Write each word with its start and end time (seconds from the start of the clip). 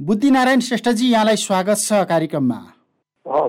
बुद्धिनारायण 0.00 0.60
श्रेष्ठजी 0.60 1.06
यहाँलाई 1.08 1.36
स्वागत 1.36 1.78
छ 1.78 2.04
कार्यक्रममा। 2.08 2.56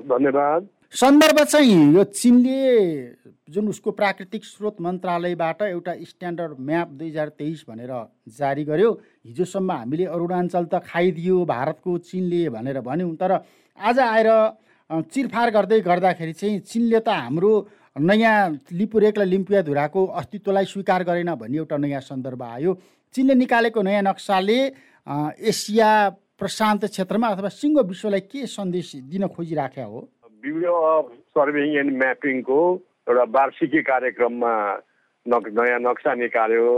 धन्यवाद। 0.08 0.68
सन्दर्भ 0.96 1.40
चाहिँ 1.44 1.94
यो 1.94 2.04
चिनले 2.04 3.52
जुन 3.52 3.68
उसको 3.68 3.92
प्राकृतिक 3.92 4.46
स्रोत 4.46 4.80
मन्त्रालयबाट 4.82 5.62
एउटा 5.62 5.94
स्ट्यान्डर्ड 6.08 6.60
म्याप 6.60 6.88
दुई 6.90 7.10
हजार 7.10 7.30
तेइस 7.36 7.64
भनेर 7.68 7.92
जारी 8.40 8.64
गर्यो 8.64 8.92
हिजोसम्म 9.28 9.72
हामीले 9.72 10.06
अरुणाञ्चल 10.08 10.66
त 10.72 10.80
खाइदियो 10.88 11.44
भारतको 11.46 11.98
चिनले 12.08 12.50
भनेर 12.56 12.80
भन्यौँ 12.80 13.16
तर 13.20 13.32
आज 13.80 14.00
आएर 14.00 14.30
चिरफार 15.04 15.52
गर्दै 15.52 15.80
गर्दाखेरि 15.84 16.34
चाहिँ 16.34 16.60
चिनले 16.64 17.00
त 17.00 17.10
हाम्रो 17.12 17.52
नयाँ 18.00 18.38
लिपुरेक 18.72 19.20
र 19.20 19.26
लिम्पियाधुराको 19.26 20.06
अस्तित्वलाई 20.16 20.66
स्वीकार 20.66 21.04
गरेन 21.04 21.34
भन्ने 21.36 21.58
एउटा 21.58 21.78
नयाँ 21.78 22.02
सन्दर्भ 22.08 22.44
आयो। 22.44 22.78
चिनले 23.16 23.36
निकालेको 23.36 23.82
नयाँ 23.84 24.02
नक्साले 24.08 24.60
एसिया 25.44 25.92
प्रशान्त 26.40 26.86
क्षेत्रमा 26.86 27.28
अथवा 27.34 27.50
सिङ्गो 27.50 27.82
विश्वलाई 27.90 28.22
के 28.32 28.46
सन्देश 28.46 28.90
दिन 29.10 29.28
खोजिराख्या 29.36 29.86
हो? 29.86 30.00
ब्युरो 30.44 30.76
अफ 30.90 31.08
सर्भिङ 31.34 31.70
एन्ड 31.82 31.92
म्यापिङको 31.98 32.60
एउटा 33.10 33.24
वार्षिकी 33.36 33.82
कार्यक्रममा 33.90 34.54
नयाँ 35.26 35.80
नक्सा 35.82 36.14
निकाल्यो। 36.14 36.70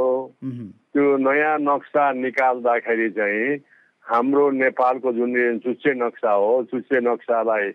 त्यो 0.96 1.06
नयाँ 1.28 1.58
नक्सा 1.60 2.04
निकाल्दाखेरि 2.24 3.10
चाहिँ 3.20 3.58
हाम्रो 4.06 4.50
नेपालको 4.64 5.12
जुन 5.14 5.60
चुच्चे 5.64 5.94
नक्सा 6.02 6.32
हो 6.32 6.52
चुच्चे 6.72 7.00
नक्सालाई 7.04 7.70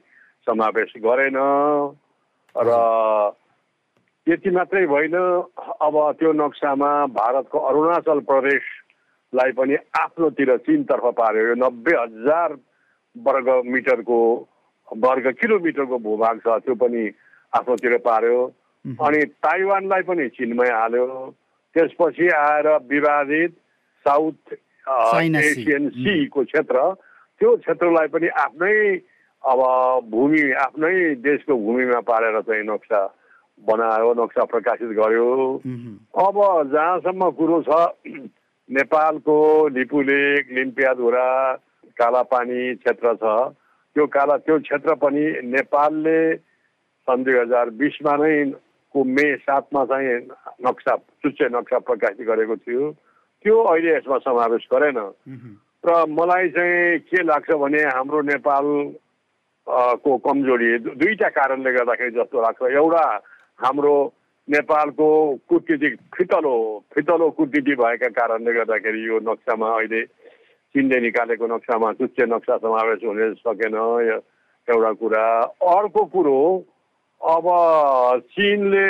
समावेश 0.46 0.93
गरेन 1.05 1.38
र 2.55 2.71
त्यति 4.27 4.51
मात्रै 4.57 4.85
होइन 4.88 5.15
अब 5.85 5.95
त्यो 6.19 6.32
नक्सामा 6.32 6.91
भारतको 7.12 7.59
अरुणाचल 7.69 8.19
प्रदेशलाई 9.34 9.52
पनि 9.59 9.74
आफ्नोतिर 9.98 10.56
चिनतर्फ 10.62 11.05
पार्यो 11.19 11.47
यो 11.47 11.55
नब्बे 11.59 11.95
हजार 11.97 12.52
वर्ग 13.16 13.48
मिटरको 13.66 14.19
वर्ग 14.88 15.27
किलोमिटरको 15.41 15.99
भूभाग 15.99 16.38
छ 16.46 16.59
त्यो 16.63 16.74
पनि 16.74 17.02
आफ्नोतिर 17.52 17.96
पार्यो। 18.07 18.38
अनि 18.85 19.21
ताइवानलाई 19.43 20.02
पनि 20.07 20.29
चिनमै 20.38 20.71
हाल्यो। 20.71 21.07
त्यसपछि 21.74 22.29
आएर 22.30 22.68
विवादित 22.87 23.52
साउथ 24.07 24.55
एसियन 24.55 25.88
सीको 25.90 26.45
क्षेत्र। 26.45 26.79
त्यो 27.40 27.57
क्षेत्रलाई 27.57 28.07
पनि 28.15 28.29
आफ्नै 28.38 28.77
अब 29.43 29.60
भूमि 30.10 30.43
आफ्नै 30.62 31.15
देशको 31.27 31.57
भूमिमा 31.59 32.01
पारेर 32.07 32.40
चाहिँ 32.46 32.65
नक्सा 32.71 33.01
बनायो 33.66 34.12
नक्सा 34.15 34.45
प्रकाशित 34.45 34.90
गर्यो। 34.95 35.27
अब 36.23 36.37
जहाँसम्म 36.73 37.30
कुरो 37.38 37.62
छ 37.66 37.71
नेपालको 38.70 39.68
लिपुलेक 39.68 40.52
लिम्पियाधुरा 40.52 41.29
कालापानी 41.98 42.74
क्षेत्र 42.74 43.15
छ। 43.15 43.24
त्यो 43.96 44.06
काला 44.06 44.37
त्यो 44.43 44.59
क्षेत्र 44.59 44.95
पनि 44.98 45.24
नेपालले 45.52 46.21
सन् 47.06 47.24
दुई 47.24 47.37
हजार 47.38 47.71
बिसमा 47.79 48.15
नै 48.16 48.34
को 48.95 49.04
मे 49.04 49.26
सातमा 49.45 49.84
चाहिँ 49.84 50.16
नक्सा 50.66 50.96
चुच्चे 50.96 51.46
नक्सा 51.52 51.79
प्रकाशित 51.79 52.26
गरेको 52.26 52.56
थियो। 52.56 52.90
त्यो 53.45 53.56
अहिले 53.62 53.90
यसमा 53.96 54.18
समावेश 54.24 54.66
गरेन। 54.73 54.99
र 55.84 55.90
मलाई 56.09 56.49
चाहिँ 56.56 56.99
के 57.04 57.23
लाग्छ 57.23 57.51
भने 57.60 57.82
हाम्रो 57.84 58.21
नेपाल 58.32 58.66
को 60.01 60.16
कमजोरी 60.24 60.71
दुईवटा 60.96 61.28
कारणले 61.28 61.71
गर्दाखेरि 61.73 62.10
जस्तो 62.16 62.43
लाग्छ। 62.43 62.62
एउटा 62.73 63.04
हाम्रो 63.60 63.95
नेपालको 64.48 65.09
कुटनीतिक 65.48 65.94
फितलो 66.14 66.54
फितलो 66.94 67.31
कुटनीति 67.37 67.75
भएका 67.81 68.09
कारणले 68.12 68.53
गर्दाखेरि 68.53 69.06
यो 69.09 69.19
नक्सामा 69.28 69.69
अहिले 69.76 70.03
चिनले 70.75 71.00
निकालेको 71.00 71.47
नक्सामा 71.47 71.92
चुच्चे 71.98 72.25
नक्सा 72.26 72.56
समावेश 72.60 73.04
हुन 73.04 73.34
सकेन 73.41 73.75
एउटा 74.69 74.92
कुरा। 75.00 75.25
अर्को 75.72 76.04
कुरो 76.12 76.41
अब 77.20 77.47
चिनले 78.37 78.87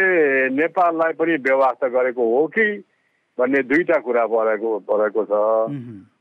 नेपाललाई 0.59 1.13
पनि 1.19 1.35
व्यवस्था 1.47 1.89
गरेको 1.89 2.25
हो 2.35 2.47
कि 2.51 2.67
भन्ने 3.39 3.63
दुईवटा 3.63 3.99
कुरा 4.07 4.25
परेको 4.35 4.79
परेको 4.91 5.25
छ। 5.31 5.33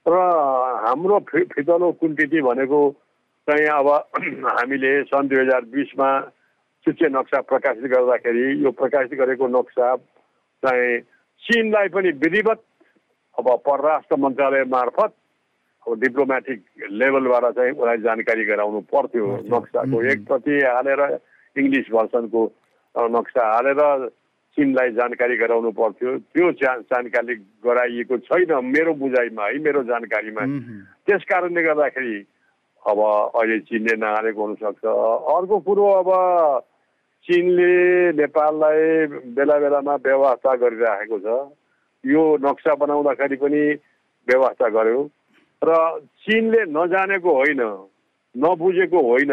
र 0.08 0.16
हाम्रो 0.86 1.20
फि 1.30 1.44
फितलो 1.54 1.92
कुन्टिटी 2.02 2.42
भनेको 2.42 2.80
चाहिँ 3.48 3.66
अब 3.80 3.88
हामीले 4.58 4.94
सन् 5.10 5.28
दुई 5.30 5.40
हजार 5.40 5.62
बिसमा 5.74 6.10
चुच्चे 6.86 7.08
नक्सा 7.10 7.40
प्रकाशित 7.48 7.86
गर्दाखेरि 7.92 8.46
यो 8.64 8.72
प्रकाशित 8.76 9.20
गरेको 9.20 9.48
नक्सा 9.48 9.96
चाहिँ 10.64 11.00
चिनलाई 11.44 11.88
पनि 11.96 12.10
विधिवत 12.24 12.60
अब 13.38 13.48
परराष्ट्र 13.68 14.16
मन्त्रालय 14.20 14.64
मार्फत 14.72 15.14
अब 15.86 16.00
डिप्लोमेटिक 16.00 16.60
लेभलबाट 16.92 17.46
चाहिँ 17.56 17.72
उसलाई 17.72 17.98
जानकारी 18.04 18.44
गराउनु 18.46 18.80
पर्थ्यो 18.92 19.26
नक्साको। 19.54 20.02
एक 20.12 20.20
प्रति 20.28 20.60
हालेर 20.64 21.02
इङ्ग्लिस 21.56 21.88
भर्सनको 21.94 22.42
नक्सा 22.96 23.44
हालेर 23.54 23.82
चिनलाई 24.58 24.92
जानकारी 25.00 25.36
गराउनु 25.38 25.72
पर्थ्यो। 25.80 26.18
त्यो 26.32 26.52
जानकारी 26.60 27.36
गराइएको 27.66 28.18
छैन 28.28 28.54
मेरो 28.66 28.94
बुझाइमा 29.02 29.46
है 29.46 29.58
मेरो 29.60 29.84
जानकारीमा। 29.84 30.46
त्यस 31.08 31.24
कारणले 31.32 31.64
गर्दाखेरि 31.64 32.16
अब 32.84 33.00
अहिले 33.00 33.60
चिनले 33.68 33.96
नहालेको 33.98 34.46
हुनसक्छ। 34.46 34.86
अर्को 35.36 35.60
कुरो 35.68 35.88
अब 36.00 36.10
चिनले 37.28 37.72
नेपाललाई 38.14 38.80
बेला 39.36 39.56
बेलामा 39.60 39.96
व्यवस्था 40.06 40.56
गरिराखेको 40.56 41.18
छ। 41.20 41.28
यो 42.04 42.24
नक्सा 42.44 42.74
बनाउँदाखेरि 42.76 43.36
पनि 43.40 43.64
व्यवस्था 44.28 44.68
गर्यो। 44.70 45.02
र 45.62 45.72
चिनले 46.24 46.62
नजानेको 46.70 47.32
होइन 47.32 47.62
नबुझेको 48.36 49.00
होइन 49.08 49.32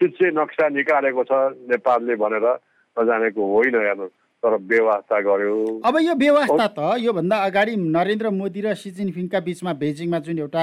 चिच्चे 0.00 0.30
नक्सा 0.30 0.68
निकालेको 0.68 1.22
छ 1.24 1.32
नेपालले 1.70 2.14
भनेर 2.22 2.46
नजानेको 2.96 3.42
होइन 3.52 3.74
हेर्नु 3.76 4.06
तर 4.46 4.54
व्यवस्था 4.62 5.20
गर्यो। 5.26 5.82
अब 5.84 5.96
यो 6.00 6.14
व्यवस्था 6.14 6.66
त 6.78 6.78
योभन्दा 7.02 7.36
अगाडि 7.44 7.74
नरेन्द्र 7.76 8.30
मोदी 8.30 8.60
र 8.62 8.74
सी 8.78 8.90
जिनपिङका 8.94 9.40
बिचमा 9.42 9.72
बेजिङमा 9.74 10.18
जुन 10.22 10.38
एउटा 10.38 10.62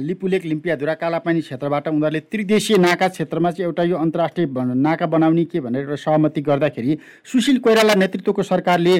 लिपुलेक 0.00 0.44
लिम्पियाधुरा 0.44 0.94
कालापानी 0.96 1.40
क्षेत्रबाट 1.44 1.88
उनीहरूले 1.88 2.20
त्रिदेशीय 2.32 2.76
नाका 2.80 3.08
क्षेत्रमा 3.08 3.50
चाहिँ 3.50 3.68
एउटा 3.68 3.82
यो 3.84 3.96
अन्तर्राष्ट्रिय 3.98 4.46
नाका 4.80 5.06
बनाउने 5.06 5.44
के 5.44 5.60
भनेर 5.60 5.82
एउटा 5.82 5.96
सहमति 6.00 6.40
गर्दाखेरि 6.48 6.98
सुशील 7.28 7.58
कोइराला 7.60 7.94
नेतृत्वको 8.00 8.42
सरकारले 8.42 8.94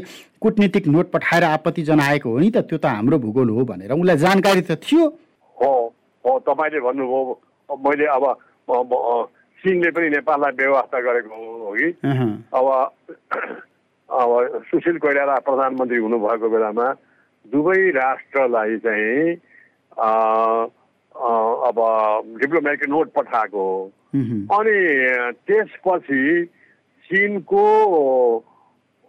कुटनीतिक 0.45 0.87
नोट 0.93 1.11
पठाएर 1.11 1.45
आपत्ति 1.57 1.83
जनाएको 1.89 2.29
हो 2.29 2.39
नि 2.39 2.51
त 2.53 2.69
त्यो 2.69 2.79
त 2.79 2.85
हाम्रो 2.85 3.19
भूगोल 3.19 3.49
हो 3.49 3.65
भनेर। 3.65 3.93
उनलाई 3.97 4.17
जानकारी 4.21 4.63
त 4.69 4.77
थियो। 4.85 5.09
हो 5.57 5.73
हो 6.25 6.39
तपाईँले 6.45 6.81
भन्नुभयो 6.85 7.77
मैले 7.81 8.07
अब 8.13 8.25
चिनले 9.59 9.91
पनि 9.91 10.09
नेपाललाई 10.11 10.53
व्यवस्था 10.55 10.99
गरेको 11.03 11.35
हो 11.35 11.73
कि? 11.75 11.89
अब 12.55 12.67
अब 14.09 14.63
सुशील 14.71 14.99
कोइराला 14.99 15.35
प्रधानमन्त्री 15.45 15.99
हुनुभएको 15.99 16.49
बेलामा 16.49 16.93
दुवै 17.45 17.91
राष्ट्रलाई 17.93 18.77
चाहिँ 18.79 19.33
अब 21.69 21.79
डिप्लोमेटिक 22.41 22.89
नोट 22.89 23.13
पठाएको 23.13 23.65
अनि 24.51 24.77
त्यसपछि 25.47 26.45
चिनको 27.11 27.65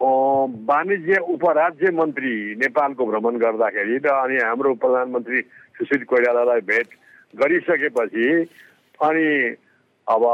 वाणिज्य 0.00 1.18
उपराज्य 1.28 1.90
मन्त्री 1.92 2.34
नेपालको 2.56 3.06
भ्रमण 3.06 3.36
गर्दाखेरि 3.38 3.98
र 3.98 4.08
अनि 4.10 4.36
हाम्रो 4.38 4.74
प्रधानमन्त्री 4.84 5.40
सुशील 5.78 6.04
कोइरालालाई 6.04 6.60
भेट 6.66 6.88
गरिसकेपछि 7.34 8.28
अनि 9.00 9.28
अब 10.06 10.24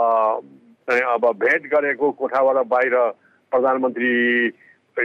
अब 0.89 1.31
भेट 1.37 1.67
गरेको 1.73 2.11
कोठाबाट 2.19 2.67
बाहिर 2.67 2.95
प्रधानमन्त्री 3.57 4.13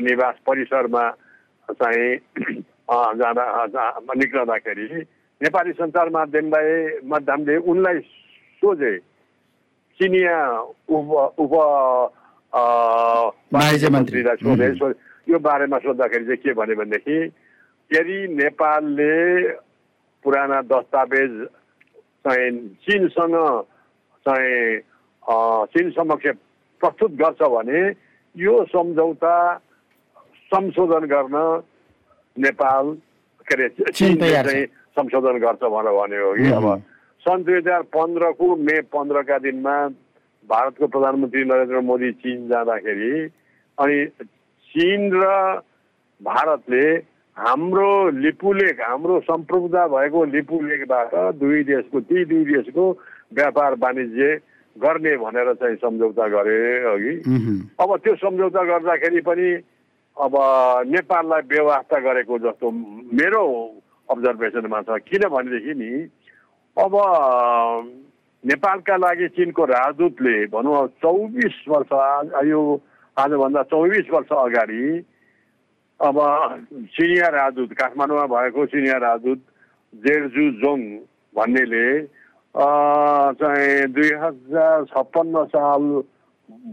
निवास 0.03 0.35
परिसरमा 0.47 1.03
चाहिँ 1.71 2.07
जाँदा 2.91 3.43
निक्लँदाखेरि 4.19 4.87
नेपाली 5.41 5.71
सञ्चार 5.79 6.09
माध्यमलाई 6.11 6.71
माध्यमले 7.07 7.55
उनलाई 7.71 7.99
सोझे 8.59 8.97
चिनिया 9.99 10.39
उप 10.91 11.09
उप 11.39 11.53
मन्त्रीलाई 13.55 14.35
सोधे। 14.43 14.67
यो 15.31 15.39
बारेमा 15.39 15.77
सोद्धाखेरि 15.79 16.25
चाहिँ 16.25 16.43
के 16.43 16.53
भन्यो 16.59 16.75
भनेदेखि 16.75 17.17
यदि 17.91 18.17
नेपालले 18.35 19.15
पुराना 20.23 20.61
दस्तावेज 20.67 21.33
चाहिँ 22.27 22.51
चिनसँग 22.83 23.35
चाहिँ 24.27 24.79
चिन 25.73 25.89
समक्ष 25.95 26.27
प्रस्तुत 26.81 27.11
गर्छ 27.21 27.41
भने 27.55 27.81
यो 28.35 28.63
सम्झौता 28.65 29.35
संशोधन 30.51 31.05
गर्न 31.07 31.37
नेपाल 32.37 32.93
के 33.47 33.63
अरे 33.63 33.91
चाहिँ 33.91 34.65
संशोधन 34.97 35.37
गर्छ 35.39 35.63
भनेर 35.65 35.93
भन्यो 35.93 36.33
कि 36.35 36.51
अब 36.51 36.67
सन् 37.25 37.43
दुई 37.43 37.55
हजार 37.55 37.81
पन्ध्रको 37.93 38.55
मे 38.57 38.79
पन्ध्रका 38.89 39.37
दिनमा 39.39 39.75
भारतको 40.49 40.87
प्रधानमन्त्री 40.87 41.43
नरेन्द्र 41.45 41.79
मोदी 41.81 42.11
चिन 42.19 42.47
जाँदाखेरि 42.49 43.11
अनि 43.77 44.05
चिन 44.71 45.09
र 45.13 45.27
भारतले 46.21 46.85
हाम्रो 47.37 47.91
लिपुलेक 48.17 48.81
हाम्रो 48.81 49.19
सम्प्रभुता 49.21 49.87
भएको 49.87 50.23
लिपुलेकबाट 50.31 51.13
दुई 51.35 51.63
देशको 51.63 51.99
ती 52.01 52.25
दुई 52.25 52.43
देशको 52.45 52.89
व्यापार 53.33 53.75
वाणिज्य 53.79 54.35
गर्ने 54.77 55.15
भनेर 55.17 55.53
चाहिँ 55.59 55.75
सम्झौता 55.83 56.27
गरे 56.31 56.59
अघि। 56.93 57.13
अब 57.79 57.89
त्यो 58.03 58.15
सम्झौता 58.23 58.63
गर्दाखेरि 58.63 59.21
पनि 59.21 59.49
अब 60.17 60.33
नेपाललाई 60.87 61.41
व्यवस्था 61.49 61.99
गरेको 61.99 62.37
जस्तो 62.39 62.71
मेरो 63.19 63.43
अब्जर्भेसनमा 64.09 64.81
छ। 64.81 64.99
किनभनेदेखि 65.07 65.73
नि 65.75 65.91
अब 66.77 66.93
नेपालका 68.43 68.95
लागि 68.97 69.27
चिनको 69.37 69.63
राजदूतले 69.65 70.35
भनौँ 70.49 70.87
चौबिस 71.03 71.55
वर्ष 71.69 71.91
यो 72.47 72.61
आजभन्दा 73.17 73.61
चौबिस 73.71 74.07
वर्ष 74.11 74.31
अगाडि 74.33 74.83
अब 75.99 76.17
सिनियर 76.95 77.31
राजदूत 77.33 77.71
काठमाडौँमा 77.77 78.25
भएको 78.33 78.65
सिनियर 78.65 78.99
राजदूत 79.01 79.41
जेर्जु 79.93 80.45
जोङ 80.61 80.79
भन्नेले 81.35 81.85
चाहिँ 82.55 83.87
दुई 83.93 84.11
हजार 84.21 84.83
छप्पन्न 84.85 85.43
साल 85.55 85.83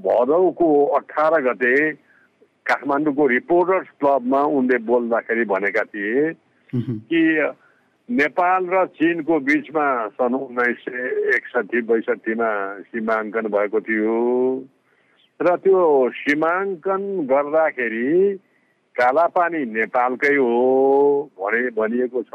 भदौको 0.05 0.69
अठार 0.97 1.41
गते 1.43 1.75
काठमाडौँको 2.67 3.27
रिपोर्टर्स 3.27 3.89
क्लबमा 4.01 4.43
उनले 4.59 4.79
बोल्दाखेरि 4.85 5.45
भनेका 5.45 5.83
थिए 5.83 6.33
कि 6.75 7.23
नेपाल 8.09 8.67
र 8.73 8.85
चिनको 8.99 9.39
बिचमा 9.41 9.87
सन् 10.09 10.35
उन्नाइस 10.35 10.77
सय 10.85 11.37
एकसठी 11.37 11.81
बैसठीमा 11.89 12.51
सीमाङ्कन 12.83 13.49
भएको 13.55 13.81
थियो। 13.81 14.19
र 15.41 15.57
त्यो 15.65 15.81
सीमाङ्कन 16.19 17.03
गर्दाखेरि 17.31 18.13
कालापानी 18.97 19.65
नेपालकै 19.73 20.37
हो 20.37 20.55
भने 21.39 21.61
भनिएको 21.79 22.23
छ। 22.23 22.33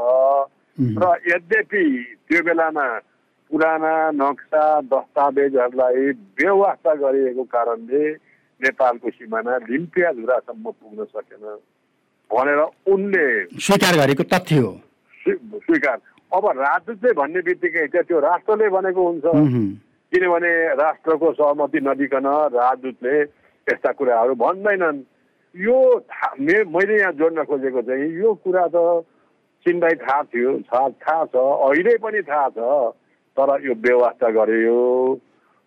र 0.77 1.03
यद्यपि 1.27 1.85
त्यो 2.29 2.43
बेलामा 2.43 2.87
पुराना 3.53 3.93
नक्सा 4.17 4.65
दस्तावेजहरूलाई 4.89 6.09
व्यवस्था 6.41 6.93
गरिएको 7.01 7.43
कारणले 7.53 8.03
नेपालको 8.61 9.09
सिमाना 9.09 9.57
लिम्पियाधुरासम्म 9.69 10.71
पुग्न 10.71 11.03
सकेन 11.05 11.43
भनेर 12.31 12.61
उनले 12.89 13.27
स्वीकार 13.61 13.93
गरेको 14.01 14.23
तथ्य 14.33 14.57
हो। 14.57 14.71
स्वीकार। 15.21 15.97
अब 16.33 16.45
राजदूतले 16.57 17.11
भन्ने 17.13 17.41
बित्तिकै 17.45 17.85
त्यो 17.93 18.19
राष्ट्रले 18.25 18.69
भनेको 18.73 19.01
हुन्छ। 19.07 19.25
किनभने 20.11 20.53
राष्ट्रको 20.81 21.31
सहमति 21.37 21.79
नदिकन 21.85 22.27
राजदूतले 22.57 23.15
यस्ता 23.67 23.91
कुराहरू 23.93 24.33
भन्दैनन्। 24.41 24.97
यो 25.55 25.77
मैले 26.73 26.99
यहाँ 26.99 27.13
जोड्न 27.21 27.43
खोजेको 27.45 27.81
चाहिँ 27.85 28.09
यो 28.17 28.33
कुरा 28.41 28.65
त 28.73 29.05
चिन्दै 29.65 29.93
थाहा 30.01 30.21
थियो 30.33 30.51
थाहा 30.73 31.23
छ 31.29 31.35
अहिले 31.37 31.97
पनि 32.01 32.21
थाहा 32.25 32.49
छ। 32.49 32.97
तर 33.37 33.49
यो 33.65 33.73
व्यवस्था 33.83 34.29
गरियो 34.31 34.81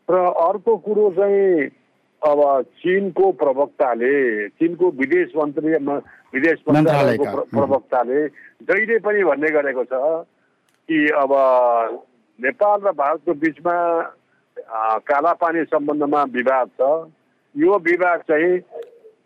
र 0.08 0.14
अर्को 0.42 0.76
कुरो 0.86 1.10
चाहिँ 1.18 1.66
अब 2.22 2.40
चिनको 2.82 3.30
प्रवक्ताले 3.40 4.16
चिनको 4.48 4.90
विदेश 5.00 5.32
मन्त्री 5.36 5.74
विदेश 6.34 6.62
मन्त्रालयको 6.68 7.40
प्रवक्ताले 7.50 8.26
जहिले 8.68 8.98
पनि 8.98 9.24
भन्ने 9.24 9.50
गरेको 9.56 9.84
छ 9.84 10.00
कि 10.88 10.98
अब 11.22 11.32
नेपाल 12.38 12.80
र 12.80 12.92
भारतको 12.92 13.34
बिचमा 13.42 13.76
कालापानी 15.08 15.62
सम्बन्धमा 15.64 16.22
विवाद 16.32 16.68
छ। 16.80 16.82
यो 17.54 17.78
विवाद 17.84 18.20
चाहिँ 18.30 18.54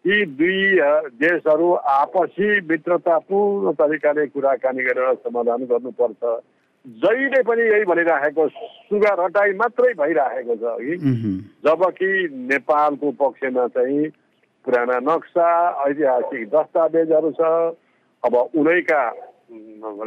यी 0.07 0.25
दुई 0.39 0.61
देशहरू 1.21 1.73
आपसी 1.93 2.49
मित्रतापूर्ण 2.69 3.73
तरिकाले 3.81 4.27
कुराकानी 4.27 4.83
गरेर 4.85 5.15
समाधान 5.25 5.65
गर्नुपर्छ। 5.71 6.23
जहिले 6.87 7.43
पनि 7.43 7.63
यही 7.63 7.85
भनिराखेको 7.85 8.49
सुगा 8.49 9.13
रटाइ 9.19 9.53
मात्रै 9.53 9.93
भइराखेको 9.95 10.55
छ 10.57 10.77
कि। 10.81 10.97
जबकि 11.65 12.11
नेपालको 12.49 13.11
पक्षमा 13.21 13.67
चाहिँ 13.69 14.09
पुराना 14.65 14.97
नक्सा 15.05 15.49
ऐतिहासिक 15.87 16.49
दस्तावेजहरू 16.49 17.31
छ। 17.31 17.41
अब 18.23 18.35
उनैका 18.57 19.03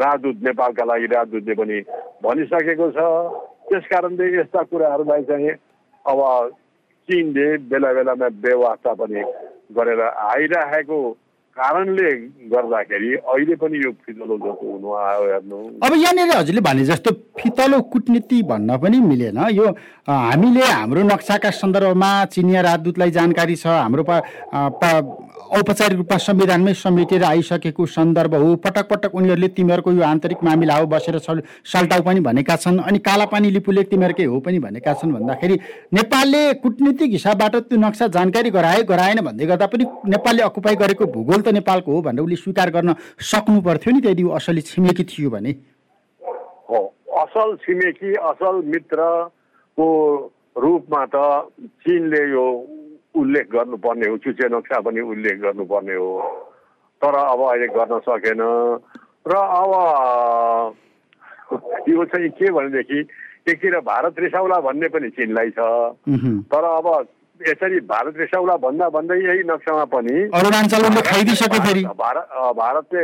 राजदूत 0.01 0.37
नेपालका 0.43 0.83
लागि 0.85 1.05
राजदूतले 1.13 1.53
पनि 1.53 1.79
भनिसकेको 2.23 2.89
छ। 2.91 2.99
त्यस 3.69 3.85
कारणले 3.87 4.25
यस्ता 4.39 4.61
कुराहरूलाई 4.63 5.23
चाहिँ 5.23 5.49
अब 6.05 6.19
चिनले 7.09 7.47
बेला 7.69 7.93
बेलामा 7.93 8.27
व्यवस्था 8.43 8.93
पनि 8.93 9.21
गरेर 9.77 10.01
आइराखेको 10.01 10.99
कारणले 11.53 12.09
गर्दाखेरि 12.49 13.13
अहिले 13.13 13.55
पनि 13.61 13.77
यो 13.85 13.91
फितलो 14.05 14.37
जस्तो 14.37 14.65
हुनु 14.73 14.89
आयो 14.97 15.23
हेर्नु। 15.31 15.57
अब 15.85 15.93
यहाँनिर 15.95 16.31
हजुरले 16.37 16.61
भने 16.65 16.85
जस्तो 16.85 17.11
फितलो 17.39 17.81
कुटनीति 17.93 18.41
भन्न 18.49 18.77
पनि 18.81 18.99
मिलेन। 19.01 19.37
यो 19.53 19.67
हामीले 20.09 20.63
हाम्रो 20.63 21.03
नक्साका 21.13 21.49
सन्दर्भमा 21.53 22.09
चिनिया 22.33 22.61
राजदूतलाई 22.61 23.11
जानकारी 23.19 23.55
छ 23.55 23.67
हाम्रो 23.67 24.03
औपचारिक 25.53 25.97
रूपमा 25.97 26.17
संविधानमै 26.17 26.73
समेटेर 26.73 27.23
आइसकेको 27.23 27.85
सन्दर्भ 27.87 28.35
हो। 28.35 28.55
पटक 28.57 28.87
पटक 28.89 29.15
उनीहरूले 29.15 29.47
तिमीहरूको 29.57 29.91
यो 29.91 30.03
आन्तरिक 30.03 30.43
मामिला 30.43 30.75
हो 30.75 30.85
बसेर 30.87 31.17
सल्टाउ 31.19 32.01
पनि 32.01 32.19
भनेका 32.19 32.55
छन् 32.55 32.79
अनि 32.81 32.99
कालापानी 32.99 33.49
लिपुले 33.51 33.83
तिमीहरूकै 33.91 34.25
हो 34.25 34.39
पनि 34.39 34.59
भनेका 34.59 34.93
छन् 34.93 35.13
भन्दाखेरि 35.13 35.59
नेपालले 35.93 36.41
कुटनीतिक 36.63 37.11
हिसाबबाट 37.11 37.55
त्यो 37.69 37.77
नक्सा 37.79 38.07
जानकारी 38.17 38.49
गराए 38.49 38.83
गराएन 38.91 39.21
भन्दै 39.21 39.45
गर्दा 39.45 39.67
पनि 39.67 39.85
नेपालले 40.09 40.41
अकुपाई 40.43 40.75
गरेको 40.75 41.05
भूगोल 41.13 41.41
त 41.41 41.53
नेपालको 41.53 41.91
हो 41.91 42.01
भनेर 42.01 42.23
उसले 42.25 42.35
स्वीकार 42.43 42.69
गर्न 42.77 42.95
सक्नु 43.31 43.61
पर्थ्यो 43.61 43.93
नि 43.93 44.01
त्यदि 44.01 44.29
असली 44.35 44.61
छिमेकी 44.69 45.03
थियो 45.05 45.29
भने। 45.29 45.51
हो 46.69 46.79
असल 47.21 47.55
छिमेकी 47.65 48.13
असल 48.31 48.61
मित्रको 48.73 49.87
रूपमा 50.57 51.05
त 51.05 51.15
चिनले 51.83 52.23
यो 52.31 52.45
उल्लेख 53.15 53.45
गर्नुपर्ने 53.53 54.07
हो 54.09 54.17
चुचे 54.17 54.47
नक्सा 54.49 54.79
पनि 54.81 55.01
उल्लेख 55.01 55.37
गर्नुपर्ने 55.41 55.95
हो। 55.95 56.11
तर 57.01 57.15
अब 57.15 57.41
अहिले 57.49 57.67
गर्न 57.75 57.99
सकेन। 58.09 58.41
र 59.27 59.33
अब 59.33 59.71
यो 61.89 62.05
चाहिँ 62.05 62.29
के 62.29 62.51
भनेदेखि 62.51 62.99
एकतिर 63.51 63.75
भारत 63.85 64.19
रिसाउला 64.19 64.59
भन्ने 64.65 64.87
पनि 64.89 65.09
चिनलाई 65.15 65.49
छ। 65.51 65.59
तर 66.49 66.63
अब 66.63 66.87
यसरी 67.39 67.79
भारत 67.85 68.13
रिसाउला 68.17 68.55
भन्दा 68.57 68.89
भन्दै 68.89 69.17
यही 69.19 69.43
नक्सामा 69.43 69.85
पनि 69.93 70.15
भारत 71.93 72.27
भारतले 72.57 73.03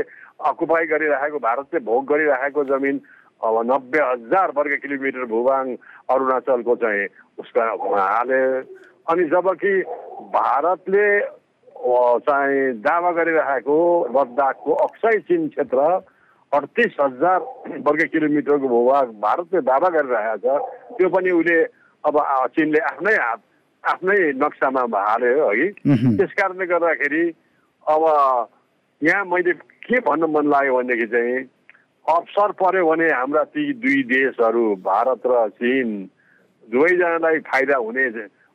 अकुपाई 0.50 0.86
गरिराखेको 0.88 1.40
भारतले 1.40 1.80
भोग 1.86 2.06
गरिराखेको 2.10 2.64
जमिन 2.64 3.02
अब 3.42 3.56
नब्बे 3.72 4.00
हजार 4.02 4.52
वर्ग 4.58 4.74
किलोमिटर 4.82 5.26
भूभाग 5.28 5.68
अरुणाचलको 6.12 6.76
चाहिँ 6.76 7.08
उसको 7.40 7.96
हाले। 7.96 8.40
अनि 9.10 9.24
जबकि 9.30 9.74
भारतले 10.34 11.08
चाहिँ 12.28 12.74
दावा 12.86 13.12
गरिरहेको 13.18 13.78
लद्दाखको 14.16 14.74
अक्सै 14.86 15.18
चिन 15.28 15.48
क्षेत्र 15.50 15.80
अडतिस 16.52 16.96
हजार 17.02 17.40
वर्ग 17.88 18.02
किलोमिटरको 18.14 18.68
भूभाग 18.68 19.14
भारतले 19.26 19.62
दावा 19.70 19.90
गरिरहेको 19.98 20.38
छ 20.46 20.98
त्यो 20.98 21.10
पनि 21.10 21.32
उसले 21.40 21.58
अब 22.04 22.16
चिनले 22.56 22.80
आफ्नै 22.92 23.16
हात 23.18 23.42
आफ्नै 23.84 24.18
नक्सामा 24.44 24.84
हाल्यो 24.94 25.50
है। 25.50 25.68
त्यस 26.18 26.32
कारणले 26.40 26.66
गर्दाखेरि 26.68 27.26
अब 27.86 28.04
यहाँ 29.02 29.26
मैले 29.26 29.54
के 29.88 30.00
भन्न 30.06 30.30
मन 30.36 30.50
लाग्यो 30.54 30.76
भनेदेखि 30.78 31.08
चाहिँ 31.14 31.38
अवसर 32.06 32.52
पर्यो 32.62 32.86
भने 32.90 33.08
हाम्रा 33.12 33.44
ती 33.56 33.64
दुई 33.80 34.04
देशहरू 34.12 34.66
भारत 34.86 35.22
र 35.26 35.48
चिन 35.58 35.90
दुवैजनालाई 36.68 37.40
फाइदा 37.50 37.78
हुने 37.78 38.10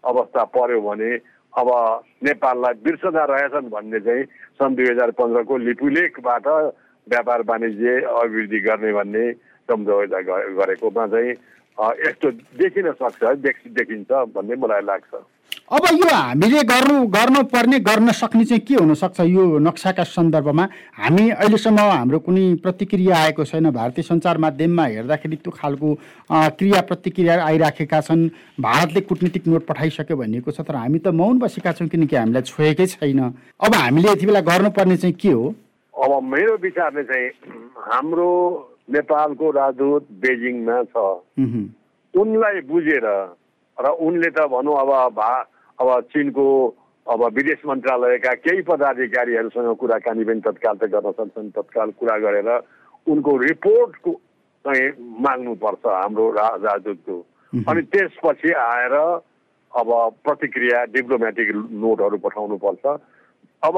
अवस्था 0.06 0.44
पर्यो 0.56 0.80
भने 0.80 1.10
अब 1.52 1.68
नेपाललाई 2.24 2.74
बिर्सदा 2.84 3.24
रहेछन् 3.24 3.70
भन्ने 3.70 4.00
चाहिँ 4.00 4.24
सन् 4.58 4.76
दुई 4.76 4.86
हजार 4.90 5.10
पन्ध्रको 5.18 5.56
लिपुलेखबाट 5.58 6.46
व्यापार 7.06 7.42
वाणिज्य 7.48 8.00
अभिवृद्धि 8.12 8.60
गर्ने 8.60 8.92
भन्ने 8.92 9.24
सम्झौता 9.68 10.20
गरेकोमा 10.58 11.06
चाहिँ 11.06 11.30
यस्तो 12.00 12.30
देखिन 12.58 12.90
सक्छ 12.92 13.22
देखिन्छ 13.78 14.10
भन्ने 14.34 14.54
मलाई 14.56 14.82
लाग्छ। 14.82 15.14
अब 15.72 15.84
यो 15.92 16.08
हामीले 16.14 16.62
गर्नु 16.62 17.06
गर्नुपर्ने 17.08 17.78
गर्न 17.80 18.12
सक्ने 18.12 18.44
चाहिँ 18.44 18.60
के 18.68 18.74
हुनसक्छ 18.74 19.20
यो 19.20 19.58
नक्साका 19.58 20.04
सन्दर्भमा? 20.04 20.64
हामी 20.98 21.28
अहिलेसम्म 21.30 21.78
हाम्रो 21.80 22.18
कुनै 22.18 22.44
प्रतिक्रिया 22.62 23.16
आएको 23.16 23.44
छैन। 23.44 23.70
भारतीय 23.70 24.04
सञ्चार 24.04 24.38
माध्यममा 24.38 24.84
हेर्दाखेरि 24.84 25.36
त्यो 25.36 25.50
खालको 25.50 25.94
क्रिया 26.58 26.80
प्रतिक्रिया 26.88 27.34
आइराखेका 27.44 28.00
छन्। 28.00 28.28
भारतले 28.60 29.00
कुटनीतिक 29.00 29.46
नोट 29.48 29.66
पठाइसक्यो 29.66 30.16
भनिएको 30.16 30.50
छ 30.50 30.60
तर 30.62 30.76
हामी 30.76 30.98
त 30.98 31.14
मौन 31.14 31.38
बसेका 31.38 31.72
छौँ 31.72 31.88
किनकि 31.88 32.16
हामीलाई 32.16 32.42
छोएकै 32.42 32.86
छैन। 32.86 33.20
अब 33.60 33.74
हामीले 33.74 34.10
यति 34.10 34.26
बेला 34.26 34.40
गर्नुपर्ने 34.44 34.96
चाहिँ 34.96 35.14
के 35.16 35.32
हो? 35.32 35.54
अब 35.94 36.12
मेरो 36.22 36.56
विचारले 36.62 37.02
चाहिँ 37.04 37.28
हाम्रो 37.88 38.30
नेपालको 38.90 39.50
राजदूत 39.50 40.06
बेजिङमा 40.22 40.82
छ। 40.92 40.96
उनलाई 42.14 42.60
बुझेर 42.68 43.06
र 43.78 43.86
उनले 44.00 44.30
त 44.30 44.46
भनौँ 44.50 44.76
अब 44.80 44.90
भा 45.14 45.32
अब 45.78 45.88
चिनको 46.12 46.46
अब 47.06 47.22
विदेश 47.34 47.60
मन्त्रालयका 47.66 48.32
केही 48.40 48.62
पदाधिकारीहरूसँग 48.64 49.76
कुराकानी 49.76 50.24
पनि 50.24 50.40
तत्काल 50.40 50.76
त 50.78 50.84
गर्न 50.88 51.10
सक्छन्। 51.12 51.50
तत्काल 51.52 51.90
कुरा 52.00 52.16
गरेर 52.18 52.50
उनको 53.06 53.36
रिपोर्टको 53.36 54.12
चाहिँ 54.64 54.88
माग्नुपर्छ 55.20 55.84
हाम्रो 55.84 56.30
राजदूतको। 56.32 57.16
अनि 57.68 57.82
त्यसपछि 57.92 58.52
आएर 58.52 58.94
अब 59.72 59.88
प्रतिक्रिया 60.24 60.84
डिप्लोमेटिक 60.94 61.48
नोटहरू 61.76 62.16
पठाउनु 62.24 62.56
पर्छ। 62.56 62.84
अब 63.62 63.76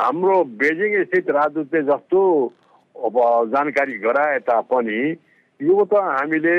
हाम्रो 0.00 0.36
बेजिङ 0.58 0.90
स्थित 1.04 1.30
राजदूतले 1.30 1.82
जस्तो 1.82 2.20
अब 2.96 3.14
जानकारी 3.54 3.94
गराए 3.98 4.38
तापनि 4.48 5.00
यो 5.60 5.84
त 5.84 5.94
हामीले 5.94 6.54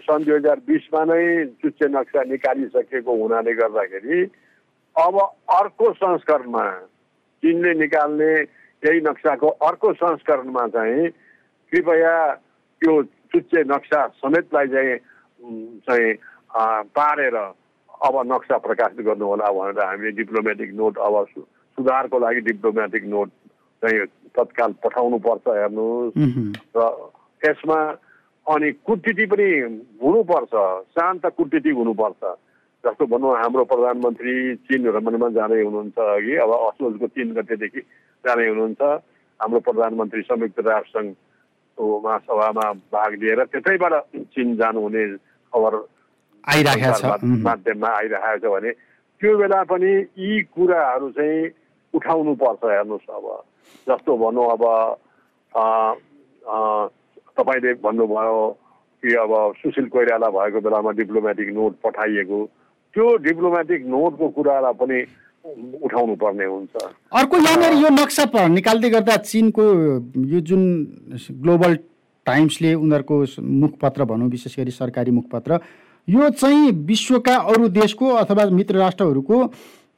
सन् 0.00 0.24
दुई 0.24 0.34
हजार 0.34 0.58
बिसमा 0.66 1.02
नै 1.04 1.22
चुच्चे 1.56 1.86
नक्सा 1.88 2.22
निकालिसकेको 2.28 3.12
हुनाले 3.16 3.52
गर्दाखेरि 3.54 4.18
अब 4.96 5.18
अर्को 5.52 5.92
संस्करणमा 5.94 6.64
चिनले 7.42 7.72
निकाल्ने 7.76 8.32
यही 8.82 9.00
नक्साको 9.02 9.48
अर्को 9.62 9.92
संस्करणमा 9.94 10.66
चाहिँ 10.68 11.08
कृपया 11.72 12.14
त्यो 12.82 13.02
चुच्चे 13.32 13.62
नक्सा 13.64 14.06
समेतलाई 14.18 14.66
चाहिँ 14.68 14.98
चाहिँ 15.86 16.12
पारेर 16.92 17.36
अब 17.36 18.22
नक्सा 18.26 18.58
प्रकाशित 18.58 19.06
गर्नु 19.06 19.26
होला 19.26 19.50
भनेर 19.52 19.80
हामीले 19.80 20.10
डिप्लोमेटिक 20.18 20.74
नोट 20.74 20.98
अब 21.00 21.24
सुधारको 21.30 22.18
लागि 22.18 22.40
डिप्लोमेटिक 22.42 23.04
नोट 23.06 23.28
चाहिँ 23.82 24.06
तत्काल 24.34 24.72
पठाउनु 24.82 25.18
पर्छ 25.22 25.48
हेर्नुहोस् 25.48 26.16
र 26.76 26.88
यसमा 27.42 27.78
अनि 28.46 28.68
कुटनीति 28.86 29.24
पनि 29.32 29.48
हुनुपर्छ 30.02 30.54
शान्त 30.94 31.26
कुटनीति 31.36 31.70
हुनुपर्छ। 31.70 32.22
जस्तो 32.84 33.06
भनौँ 33.06 33.36
हाम्रो 33.38 33.64
प्रधानमन्त्री 33.70 34.34
चिन 34.66 34.82
भ्रमणमा 34.90 35.28
जाँदै 35.38 35.62
हुनुहुन्छ 35.62 35.98
अघि 35.98 36.34
अब 36.42 36.50
असोजको 36.52 37.06
तिन 37.14 37.28
गतेदेखि 37.38 37.80
जाँदै 38.24 38.46
हुनुहुन्छ। 38.48 38.82
हाम्रो 39.40 39.60
प्रधानमन्त्री 39.66 40.22
संयुक्त 40.22 40.58
राष्ट्रसङ्घको 40.58 41.84
महासभामा 42.04 42.66
भाग 42.90 43.12
लिएर 43.22 43.40
त्यतैबाट 43.52 43.94
चिन 44.34 44.48
जानुहुने 44.58 45.04
खबर 45.52 45.74
आइरहेको 46.44 46.98
छ। 46.98 47.22
माध्यममा 47.46 47.88
आइरहेको 47.98 48.38
छ 48.42 48.52
भने 48.52 48.70
त्यो 49.20 49.36
बेला 49.38 49.62
पनि 49.70 49.92
यी 50.18 50.42
कुराहरू 50.50 51.10
चाहिँ 51.14 51.50
उठाउनु 51.94 52.34
पर्छ 52.42 52.62
हेर्नुहोस् 52.66 53.10
अब। 53.14 53.26
जस्तो 53.86 54.12
भनौँ 54.18 54.46
अब 54.54 54.64
तपाईँले 57.42 57.74
भन्नुभयो 57.82 58.38
कि 59.02 59.14
अब 59.18 59.32
सुशील 59.58 59.86
कोइराला 59.90 60.28
भएको 60.30 60.60
बेलामा 60.62 60.90
डिप्लोमेटिक 60.94 61.48
नोट 61.58 61.72
पठाइएको 61.84 62.38
त्यो 62.94 63.06
डिप्लोमेटिक 63.26 63.86
नोटको 63.90 64.28
कुरालाई 64.38 64.72
पनि 64.78 64.98
उठाउनु 65.42 66.14
पर्ने 66.22 66.44
हुन्छ। 66.46 66.74
अर्को 67.12 67.36
यहाँनिर 67.36 67.72
यो 67.82 67.88
नक्सा 67.90 68.46
निकाल्दै 68.48 68.90
गर्दा 68.90 69.16
चिनको 69.26 69.62
यो 70.32 70.40
जुन 70.46 70.62
ग्लोबल 71.42 71.74
टाइम्सले 72.26 72.74
उनीहरूको 72.74 73.16
मुखपत्र 73.62 74.04
भनौँ 74.06 74.28
विशेष 74.30 74.58
गरी 74.58 74.70
सरकारी 74.70 75.10
मुखपत्र 75.10 75.58
यो 76.08 76.28
चाहिँ 76.38 76.70
विश्वका 76.86 77.36
अरू 77.50 77.68
देशको 77.74 78.08
अथवा 78.22 78.44
मित्र 78.54 78.78
राष्ट्रहरूको 78.78 79.36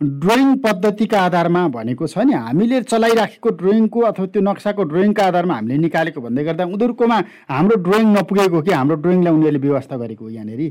ड्रइङ 0.03 0.57
पद्धतिका 0.59 1.21
आधारमा 1.21 1.67
भनेको 1.69 2.07
छ 2.07 2.19
नि 2.27 2.33
हामीले 2.35 2.81
चलाइराखेको 2.83 3.51
ड्रइङको 3.61 4.01
अथवा 4.01 4.27
त्यो 4.27 4.43
नक्साको 4.43 4.83
ड्रइङका 4.91 5.27
आधारमा 5.27 5.55
हामीले 5.55 5.77
निकालेको 5.79 6.21
भन्दै 6.21 6.45
गर्दा 6.45 6.65
उनीहरूकोमा 6.67 7.19
हाम्रो 7.49 7.77
ड्रइङ 7.87 8.07
नपुगेको 8.17 8.63
कि? 8.63 8.71
हाम्रो 8.71 8.97
ड्रइङलाई 8.97 9.33
उनीहरूले 9.33 9.59
व्यवस्था 9.59 9.97
गरेको 9.97 10.31
यहाँनिर। 10.31 10.63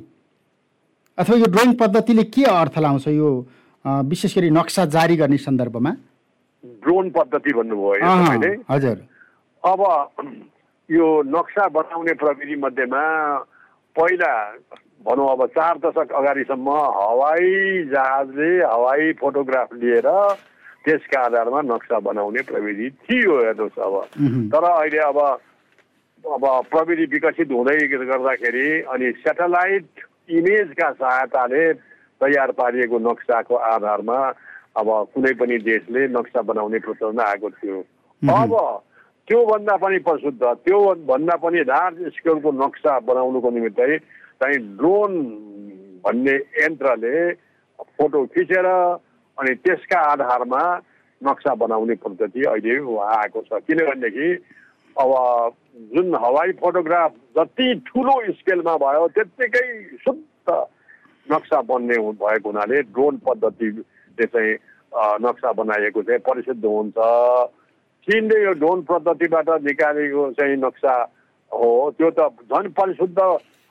अथवा 1.17 1.35
यो 1.37 1.47
ड्रइङ 1.55 1.73
पद्धतिले 1.79 2.23
के 2.35 2.43
अर्थ 2.43 2.77
लाउँछ 2.79 3.07
यो 3.07 3.29
विशेष 3.85 4.37
गरी 4.37 4.49
नक्सा 4.49 4.85
जारी 4.91 5.15
गर्ने 5.17 5.37
सन्दर्भमा? 5.37 5.91
ड्रोन 6.83 7.09
पद्धति 7.15 7.51
भन्नुभयो 7.53 8.05
हजुर। 8.69 8.97
अब 9.63 9.81
यो 10.89 11.07
नक्सा 11.25 11.67
बनाउने 11.69 12.13
प्रविधि 12.21 12.55
मध्येमा 12.59 13.01
पहिला 13.95 14.33
भनौँ 15.05 15.29
अब 15.31 15.45
चार 15.55 15.77
दशक 15.83 16.11
अगाडिसम्म 16.15 16.69
हवाई 16.97 17.83
जहाजले 17.91 18.51
हवाई 18.63 19.11
फोटोग्राफ 19.21 19.73
लिएर 19.73 20.07
त्यसका 20.85 21.19
आधारमा 21.21 21.61
नक्सा 21.61 21.99
बनाउने 21.99 22.41
प्रविधि 22.43 22.89
थियो 23.03 23.33
हेर्नुहोस् 23.39 23.79
अब। 23.79 23.95
तर 24.53 24.63
अहिले 24.63 24.99
अब 24.99 25.19
अब 26.23 26.45
प्रविधि 26.71 27.05
विकसित 27.13 27.51
हुँदै 27.51 27.77
गर्दाखेरि 27.87 28.67
अनि 28.87 29.11
सेटेलाइट 29.21 30.07
इमेजका 30.31 30.91
सहायताले 30.91 31.63
तयार 32.21 32.51
पारिएको 32.57 32.99
नक्साको 32.99 33.55
आधारमा 33.55 34.19
अब 34.79 34.87
कुनै 35.13 35.33
पनि 35.39 35.57
देशले 35.67 36.07
नक्सा 36.07 36.41
बनाउने 36.41 36.79
प्रचलन 36.79 37.19
आएको 37.19 37.49
थियो। 37.49 37.79
अब 38.21 38.51
त्योभन्दा 39.27 39.75
पनि 39.79 39.97
प्रशुद्ध 40.05 40.43
त्यो 40.43 40.79
भन्दा 41.07 41.35
पनि 41.43 41.59
लार्ज 41.63 41.97
स्केलको 42.15 42.51
नक्सा 42.53 42.99
बनाउनुको 43.07 43.49
निमित्तै 43.51 43.97
चाहिँ 44.41 44.57
ड्रोन 44.77 45.13
भन्ने 46.05 46.35
यन्त्रले 46.59 47.15
फोटो 47.97 48.25
खिचेर 48.33 48.67
अनि 49.37 49.53
त्यसका 49.63 49.99
आधारमा 50.11 50.63
नक्सा 51.21 51.53
बनाउने 51.55 51.95
पद्धति 52.03 52.41
अहिले 52.43 52.75
आएको 52.99 53.41
छ। 53.41 53.63
किनभनेदेखि 53.63 54.27
अब 54.95 55.11
जुन 55.95 56.15
हवाई 56.23 56.51
फोटोग्राफ 56.59 57.11
जति 57.37 57.67
ठुलो 57.87 58.15
स्केलमा 58.33 58.75
भयो 58.83 59.07
त्यत्तिकै 59.15 59.65
शुद्ध 60.03 60.47
नक्सा 61.27 61.61
बन्ने 61.71 61.97
भएको 62.19 62.49
हुनाले 62.49 62.81
ड्रोन 62.91 63.17
पद्धतिले 63.25 64.25
चाहिँ 64.27 64.53
नक्सा 65.25 65.51
बनाइएको 65.53 66.03
चाहिँ 66.03 66.19
परिशुद्ध 66.27 66.65
हुन्छ। 66.65 66.97
चिनले 68.07 68.37
यो 68.43 68.53
ड्रोन 68.59 68.81
पद्धतिबाट 68.89 69.49
निकालेको 69.63 70.31
चाहिँ 70.37 70.55
नक्सा 70.59 70.93
हो। 71.51 71.69
त्यो 71.97 72.09
त 72.11 72.19
झन् 72.51 72.75
परिशुद्ध 72.77 73.19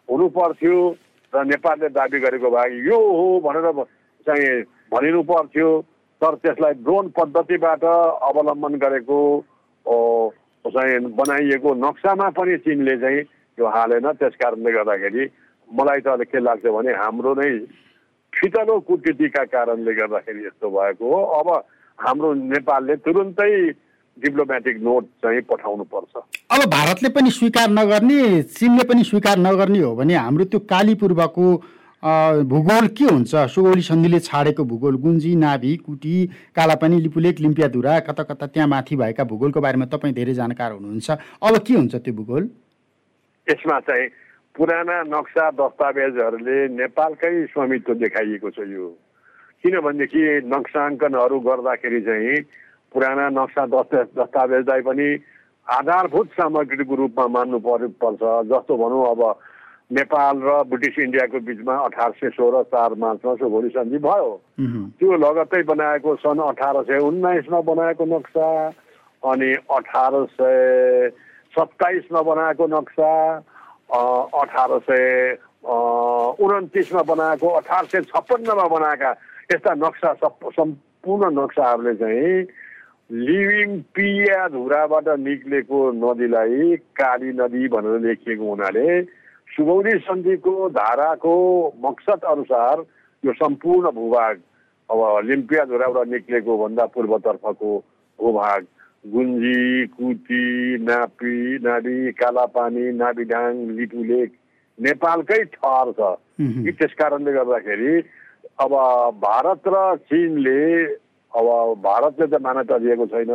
हुनु 0.08 0.28
पर्थ्यो 0.36 0.76
र 1.32 1.44
नेपालले 1.44 1.88
दाबी 1.92 2.18
गरेको 2.20 2.50
भए 2.50 2.70
यो 2.88 2.96
हो 2.96 3.26
भनेर 3.44 3.66
चाहिँ 4.26 4.62
भनिनु 4.92 5.22
पर्थ्यो। 5.28 5.68
तर 6.20 6.34
त्यसलाई 6.40 6.74
ड्रोन 6.80 7.08
पद्धतिबाट 7.18 7.84
अवलम्बन 7.84 8.74
गरेको 8.84 9.18
चाहिँ 10.64 10.98
बनाइएको 11.18 11.74
नक्सामा 11.84 12.28
पनि 12.38 12.56
चिनले 12.64 12.96
चाहिँ 13.04 13.20
यो 13.58 13.66
हालेन। 13.68 14.06
त्यस 14.16 14.34
कारणले 14.40 14.72
गर्दाखेरि 14.72 15.24
मलाई 15.68 16.00
त 16.00 16.06
अहिले 16.08 16.24
के 16.24 16.38
लाग्छ 16.40 16.66
भने 16.72 16.92
हाम्रो 16.94 17.34
नै 17.34 17.50
फितलो 18.32 18.78
कुटनीतिका 18.88 19.44
कारणले 19.52 19.92
गर्दाखेरि 19.92 20.46
यस्तो 20.46 20.68
भएको 20.70 21.04
हो। 21.10 21.20
अब 21.40 21.48
हाम्रो 21.98 22.32
नेपालले 22.54 22.94
तुरुन्तै 23.04 23.52
डिप्लोमेटिक 24.16 24.82
नोट 24.82 25.04
चाहिँ 25.22 25.40
पठाउनु 25.50 25.84
पर्छ 25.92 26.22
अब 26.52 26.68
भारतले 26.70 27.08
पनि 27.10 27.30
स्वीकार 27.32 27.70
नगर्ने 27.70 28.42
चिनले 28.56 28.84
पनि 28.84 29.04
स्वीकार 29.04 29.38
नगर्ने 29.40 29.78
हो 29.78 29.94
भने 29.96 30.14
हाम्रो 30.14 30.44
त्यो 30.44 30.60
काली 30.68 30.94
पूर्वको 30.94 31.46
भूगोल 32.02 32.86
के 32.98 33.04
हुन्छ? 33.04 33.34
सुगौली 33.46 33.82
सन्धिले 33.82 34.18
छाडेको 34.20 34.64
भूगोल 34.64 34.96
गुन्जी 34.98 35.34
नाभि 35.36 35.76
कुटी 35.86 36.14
कालापानी 36.56 36.98
लिपुलेक 37.00 37.40
लिम्पियाधुरा 37.40 37.98
कता 38.08 38.22
कता 38.26 38.46
त्यहाँ 38.46 38.68
माथि 38.68 38.96
भएका 38.96 39.24
भूगोलको 39.24 39.60
बारेमा 39.60 39.86
तपाईँ 39.86 40.14
धेरै 40.14 40.34
जानकार 40.34 40.72
हुनुहुन्छ। 40.72 41.10
अब 41.10 41.58
के 41.62 41.74
हुन्छ 41.74 41.94
त्यो 41.94 42.14
भूगोल? 42.14 42.48
यसमा 43.46 43.78
चाहिँ 43.86 44.08
पुराना 44.54 44.96
नक्सा 45.14 45.50
दस्तावेजहरूले 45.54 46.58
नेपालकै 46.74 47.34
स्वामित्व 47.54 47.94
देखाइएको 48.02 48.50
छ 48.50 48.66
यो। 48.66 48.88
किनभनेदेखि 49.62 50.22
नक्साङ्कनहरू 50.50 51.38
गर्दाखेरि 51.40 52.00
चाहिँ 52.02 52.36
पुराना 52.92 53.28
नक्सा 53.32 53.62
दस्ता 53.72 54.02
दस्तावेजलाई 54.16 54.80
पनि 54.84 55.08
आधारभूत 55.66 56.28
सामग्रीको 56.36 56.94
रूपमा 56.94 57.26
मान्नु 57.34 57.58
पर्यो 57.64 57.88
पर्छ। 58.02 58.22
जस्तो 58.50 58.72
भनौँ 58.76 59.04
अब 59.10 59.22
नेपाल 59.92 60.34
र 60.42 60.50
ब्रिटिस 60.68 60.98
इन्डियाको 60.98 61.38
बिचमा 61.46 61.74
अठार 61.86 62.10
सय 62.20 62.30
सोह्र 62.36 62.62
चार 62.72 62.94
मार्चमा 62.96 63.34
सोभोली 63.40 63.68
सन्धि 63.76 63.98
भयो। 64.04 64.30
त्यो 64.98 65.16
लगत्तै 65.24 65.62
बनाएको 65.68 66.10
सन् 66.24 66.40
अठार 66.40 66.76
सय 66.88 66.98
उन्नाइसमा 67.08 67.60
बनाएको 67.60 68.04
नक्सा 68.12 68.48
अनि 69.22 69.50
अठार 69.70 70.12
सय 70.36 71.10
सत्ताइसमा 71.54 72.20
बनाएको 72.22 72.66
नक्सा 72.72 73.10
अठार 74.42 74.78
सय 74.88 75.04
उन्तिसमा 75.62 77.02
बनाएको 77.12 77.48
अठार 77.60 77.84
सय 77.92 78.00
छप्पन्नमा 78.10 78.66
बनाएका 78.68 79.10
यस्ता 79.52 79.74
नक्सा 79.84 80.12
सम्पूर्ण 80.24 81.30
नक्साहरूले 81.38 81.94
चाहिँ 82.00 82.42
लिभिङ 83.12 83.80
पिया 83.92 84.46
धुराबाट 84.48 85.08
निक्लेको 85.20 85.78
नदीलाई 85.92 86.76
काली 86.96 87.32
नदी 87.32 87.68
भनेर 87.68 88.00
लेखिएको 88.00 88.48
हुनाले 88.48 89.02
सुगौली 89.48 89.98
सन्धिको 89.98 90.54
धाराको 90.72 91.34
मकसद 91.84 92.24
अनुसार 92.30 92.84
यो 93.24 93.32
सम्पूर्ण 93.32 93.90
भूभाग 93.90 94.40
अब 94.88 95.26
लिम्पिया 95.26 95.64
धुराबाट 95.64 96.08
निक्लेको 96.08 96.56
भन्दा 96.58 96.86
पूर्वतर्फको 96.94 97.76
भूभाग। 98.18 98.66
गुन्जी 99.04 99.86
कुती 99.92 100.44
नापी 100.78 101.36
नाडी 101.58 102.12
कालापानी 102.12 102.90
नाबिडाङ 102.96 103.54
लिपुलेक 103.76 104.32
नेपालकै 104.78 105.42
ठहर 105.52 105.92
छ। 105.92 106.10
त्यस 106.80 106.92
कारणले 106.98 107.32
गर्दाखेरि 107.32 107.94
अब 108.62 108.72
भारत 109.20 109.68
र 109.68 109.96
चिनले 110.08 110.62
अब 111.32 111.46
भारतले 111.82 112.26
त 112.26 112.34
मान्यता 112.42 112.78
दिएको 112.78 113.06
छैन। 113.12 113.30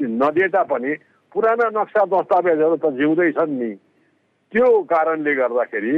नदिए 0.00 0.48
तापनि 0.48 0.92
पुराना 1.34 1.66
नक्सा 1.76 2.04
दस्तावेजहरू 2.12 2.76
त 2.76 2.86
जिउँदैछन् 2.98 3.58
नि। 3.60 3.70
त्यो 4.52 4.68
कारणले 4.90 5.34
गर्दाखेरि 5.34 5.96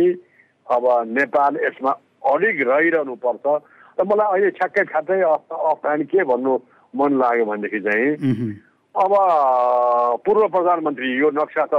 अब 0.67 0.85
नेपाल 1.09 1.53
यसमा 1.65 1.93
अलिक 2.33 2.57
रहिरहनु 2.69 3.15
पर्छ 3.25 3.45
र 3.99 4.05
मलाई 4.05 4.29
अहिले 4.33 4.51
छ्याक्कै 4.59 4.85
ठ्याक्कै 4.91 5.21
अफहान 5.23 6.03
के 6.11 6.25
भन्नु 6.25 6.53
मन 6.95 7.11
लाग्यो 7.19 7.45
भनेदेखि 7.45 7.81
चाहिँ 7.81 8.11
अब 8.95 9.13
पूर्व 10.25 10.43
प्रधानमन्त्री 10.55 11.09
यो 11.19 11.31
नक्सा 11.33 11.65
त 11.73 11.75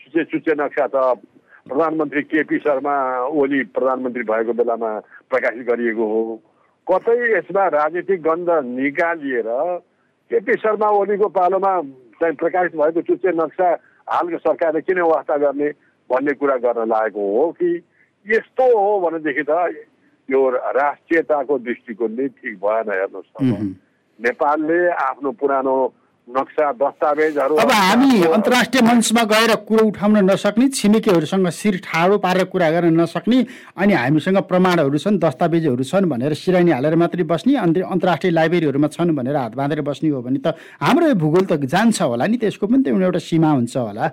चुचे 0.00 0.24
चुचे 0.32 0.52
नक्सा 0.56 0.86
त 0.88 0.96
प्रधानमन्त्री 1.68 2.22
केपी 2.22 2.58
शर्मा 2.64 2.94
ओली 3.28 3.62
प्रधानमन्त्री 3.76 4.22
भएको 4.24 4.52
बेलामा 4.52 4.90
प्रकाशित 5.30 5.66
गरिएको 5.68 6.04
हो। 6.12 6.20
कतै 6.86 7.16
यसमा 7.30 7.64
राजनीतिक 7.70 8.20
गन्ध 8.22 8.50
निकालिएर 8.70 9.48
केपी 10.30 10.54
शर्मा 10.58 10.88
ओलीको 10.92 11.28
पालोमा 11.30 11.72
चाहिँ 12.20 12.34
प्रकाशित 12.36 12.76
भएको 12.76 13.00
चुच्चे 13.02 13.32
नक्सा 13.34 13.68
हालको 14.08 14.38
सरकारले 14.40 14.80
किन 14.82 15.00
वास्ता 15.02 15.36
गर्ने 15.38 15.68
भन्ने 16.10 16.32
कुरा 16.34 16.56
गर्न 16.60 16.88
लागेको 16.88 17.24
हो 17.32 17.50
कि 17.52 17.70
यस्तो 18.26 18.66
हो 18.74 19.00
भनेदेखि 19.00 19.44
त 19.48 19.52
यो 20.28 20.40
राष्ट्रियताको 20.50 21.58
दृष्टिकोणले 21.60 22.28
ठिक 22.30 22.54
भएन 22.58 22.90
हेर्नुहोस् 22.90 23.72
नेपालले 24.20 24.78
आफ्नो 25.02 25.30
पुरानो 25.40 25.76
नक्सा 26.28 26.70
दस्तावेजहरू 26.72 27.54
अब 27.54 27.70
हामी 27.70 28.22
अन्तर्राष्ट्रिय 28.26 28.82
मञ्चमा 28.82 29.22
गएर 29.32 29.54
कुरो 29.68 29.84
उठाउन 29.86 30.16
नसक्ने 30.24 30.68
छिमेकीहरूसँग 30.72 31.48
शिर 31.52 31.76
ठाडो 31.84 32.16
पारेर 32.18 32.44
कुरा 32.48 32.70
गर्न 32.70 33.00
नसक्ने 33.00 33.38
अनि 33.76 33.92
हामीसँग 33.92 34.38
प्रमाणहरू 34.48 34.98
छन् 35.04 35.18
दस्तावेजहरू 35.20 35.84
छन् 35.84 36.08
भनेर 36.08 36.34
सिरानी 36.34 36.70
हालेर 36.72 36.96
मात्रै 36.96 37.24
बस्ने 37.28 37.56
अन्त 37.60 37.76
अन्तर्राष्ट्रिय 37.84 38.32
लाइब्रेरीहरूमा 38.32 38.88
छन् 38.96 39.14
भनेर 39.14 39.36
हात 39.36 39.54
बाँधेर 39.54 39.80
बस्ने 39.84 40.08
हो 40.16 40.22
भने 40.24 40.40
त 40.40 40.56
हाम्रो 40.80 41.12
भूगोल 41.20 41.44
त 41.44 41.60
जान्छ 41.68 42.00
होला 42.02 42.26
नि 42.26 42.36
त्यसको 42.40 42.66
पनि 42.72 42.82
त 42.82 42.88
एउटा 42.88 43.20
सीमा 43.20 43.50
हुन्छ 43.60 43.76
होला। 43.76 44.04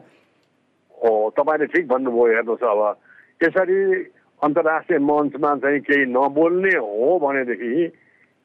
हो 0.98 1.12
तपाईँले 1.32 1.66
ठिक 1.72 1.88
भन्नुभयो 1.88 2.28
हेर्नुहोस् 2.36 2.68
अब 2.68 2.82
यसरी 3.40 3.80
अन्तर्राष्ट्रिय 4.42 5.00
मञ्चमा 5.00 5.56
चाहिँ 5.64 5.80
केही 5.88 6.06
नबोल्ने 6.12 6.76
हो 6.76 7.18
भनेदेखि 7.24 7.72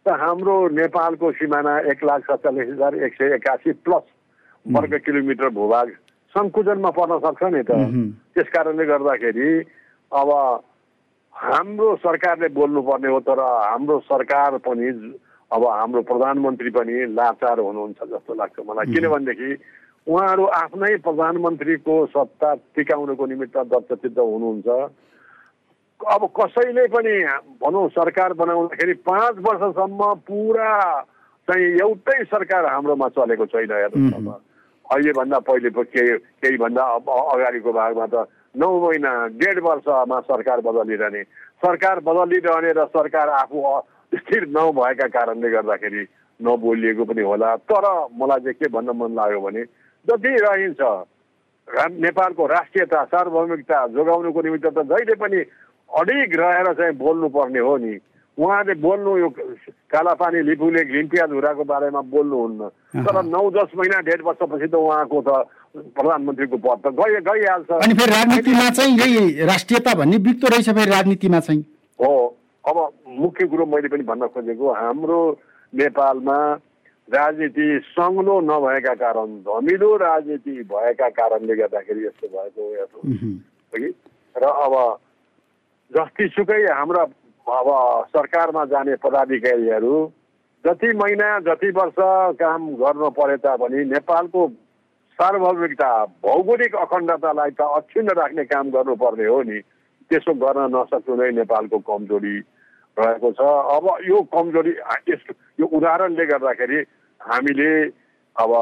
त 0.07 0.15
हाम्रो 0.21 0.57
नेपालको 0.79 1.31
सिमाना 1.35 1.79
एक 1.91 2.05
लाख 2.05 2.21
सत्तालिस 2.31 2.69
हजार 2.69 2.95
एक 3.07 3.15
सय 3.15 3.35
एकासी 3.35 3.73
प्लस 3.87 4.05
वर्ग 4.67 4.95
किलोमिटर 5.05 5.49
भूभाग 5.59 5.89
सङ्कुचनमा 6.35 6.91
पर्न 6.99 7.19
सक्छ 7.27 7.43
नि 7.53 7.63
त। 7.63 7.71
त्यस 8.35 8.49
कारणले 8.55 8.85
गर्दाखेरि 8.87 9.51
अब 10.13 10.31
हाम्रो 11.35 11.89
सरकारले 12.03 12.49
बोल्नुपर्ने 12.59 13.09
हो 13.09 13.21
तर 13.21 13.41
हाम्रो 13.41 13.99
सरकार 14.07 14.57
पनि 14.67 14.89
अब 15.51 15.63
हाम्रो 15.69 16.03
प्रधानमन्त्री 16.03 16.71
पनि 16.77 16.95
लाचार 17.15 17.59
हुनुहुन्छ 17.61 18.01
जस्तो 18.13 18.35
लाग्छ 18.35 18.57
मलाई। 18.67 18.93
किनभनेदेखि 18.95 19.51
उहाँहरू 20.07 20.45
आफ्नै 20.61 20.97
प्रधानमन्त्रीको 21.07 21.95
सत्ता 22.15 22.55
टिकाउनको 22.75 23.27
निमित्त 23.27 23.57
दत्तचित्त 23.75 24.19
हुनुहुन्छ। 24.19 24.69
अब 26.01 26.23
कसैले 26.37 26.87
पनि 26.93 27.15
भनौँ 27.63 27.89
सरकार 27.89 28.33
बनाउँदाखेरि 28.39 28.95
पाँच 29.09 29.37
वर्षसम्म 29.47 30.15
पुरा 30.29 30.73
चाहिँ 31.49 31.67
एउटै 31.81 32.23
सरकार 32.25 32.67
हाम्रोमा 32.67 33.09
चलेको 33.17 33.47
छैन 33.47 33.73
हेर्नुहोस् 33.73 34.15
अब। 34.15 34.29
अहिलेभन्दा 34.87 35.39
पहिले 35.49 35.71
केही 35.73 36.17
केही 36.43 36.57
भन्दा 36.59 36.83
अगाडिको 36.85 37.73
भागमा 37.73 38.07
त 38.07 38.29
नौ 38.55 38.71
महिना 38.81 39.13
डेढ 39.41 39.59
वर्षमा 39.63 40.21
सरकार 40.31 40.61
बदलिरहने। 40.63 41.23
सरकार 41.65 42.01
बदलिरहने 42.07 42.71
र 42.77 42.85
सरकार 42.95 43.29
आफू 43.41 43.59
स्थिर 44.13 44.47
नभएका 44.53 45.07
कारणले 45.11 45.51
गर्दाखेरि 45.51 46.03
नबोलिएको 46.41 47.05
पनि 47.05 47.23
होला। 47.23 47.57
तर 47.67 47.85
मलाई 48.15 48.41
चाहिँ 48.41 48.59
के 48.61 48.69
भन्न 48.71 48.91
मन 48.95 49.15
लाग्यो 49.19 49.41
भने 49.41 49.63
जति 50.07 50.33
रहन्छ 50.45 50.81
नेपालको 51.99 52.47
राष्ट्रियता 52.47 53.05
सार्वभौमिकता 53.11 53.87
जोगाउनुको 53.91 54.41
निमित्त 54.43 54.67
त 54.67 54.83
जहिले 54.87 55.15
पनि 55.19 55.39
अडिग 55.89 56.37
रहेर 56.41 56.73
चाहिँ 56.75 56.95
बोल्नुपर्ने 56.99 57.61
हो 57.61 57.77
नि। 57.77 57.95
उहाँले 58.39 58.75
बोल्नु 58.85 59.17
यो 59.19 59.29
कालापानी 59.89 60.41
लिपुले 60.45 60.85
घिम्पिया 60.85 61.27
धुराको 61.27 61.65
बारेमा 61.65 62.01
बोल्नुहुन्न। 62.13 62.69
तर 63.01 63.23
नौ 63.25 63.51
दस 63.51 63.71
महिना 63.77 64.01
डेढ 64.05 64.21
वर्षपछि 64.23 64.69
त 64.69 64.75
उहाँको 64.77 65.19
त 65.25 65.31
प्रधानमन्त्रीको 65.97 66.57
पद 66.57 66.79
त 66.85 66.93
गइ 67.01 67.21
गइहाल्छ। 67.25 67.71
अनि 67.71 67.95
फेरि 67.97 68.13
राजनीतिमा 68.13 68.69
चाहिँ 68.77 68.93
यही 68.99 69.45
राष्ट्रियता 69.47 69.95
भन्ने 69.95 70.19
बित्तो 70.21 70.47
रहेछ 70.53 70.69
फेरि 70.69 70.91
राजनीतिमा 70.91 71.41
चाहिँ। 71.41 71.63
हो 72.01 72.13
अब 72.65 72.77
मुख्य 73.09 73.47
कुरो 73.47 73.65
मैले 73.67 73.89
पनि 73.89 74.05
भन्न 74.05 74.27
खोजेको 74.37 74.73
हाम्रो 74.75 75.21
नेपालमा 75.73 76.39
राजनीति 77.09 77.67
सङ्लो 77.95 78.35
नभएका 78.43 78.95
कारण 79.01 79.29
धमिलो 79.47 79.91
राजनीति 79.97 80.55
भएका 80.67 81.09
कारणले 81.09 81.55
गर्दाखेरि 81.57 82.07
यस्तो 82.07 82.27
भएको 82.29 82.65
र 84.37 84.45
अब 84.45 84.75
जतिसुकै 85.93 86.63
हाम्रा 86.67 87.03
अब 87.47 87.69
सरकारमा 88.11 88.65
जाने 88.71 88.95
पदाधिकारीहरू 89.03 89.97
जति 90.65 90.89
महिना 90.99 91.29
जति 91.47 91.71
वर्ष 91.77 91.99
काम 92.41 92.69
गर्न 92.77 93.09
परे 93.19 93.37
तापनि 93.39 93.85
नेपालको 93.91 94.49
सार्वभौमिकता 95.19 95.91
भौगोलिक 96.27 96.75
अखण्डतालाई 96.77 97.51
त 97.51 97.61
अक्षुण्ण 97.77 98.15
राख्ने 98.19 98.45
काम 98.45 98.71
गर्नुपर्ने 98.71 99.27
हो 99.27 99.43
नि। 99.49 99.61
त्यसो 100.11 100.33
गर्न 100.43 100.67
नसक्नु 100.75 101.15
नै 101.17 101.31
नेपालको 101.39 101.79
कमजोरी 101.87 102.37
रहेको 102.97 103.31
छ। 103.33 103.41
अब 103.77 103.87
यो 104.09 104.19
कमजोरी 104.35 104.73
यस 105.09 105.23
यो 105.61 105.67
उदाहरणले 105.67 106.27
गर्दाखेरि 106.27 106.79
हामीले 107.21 107.71
अब 108.37 108.53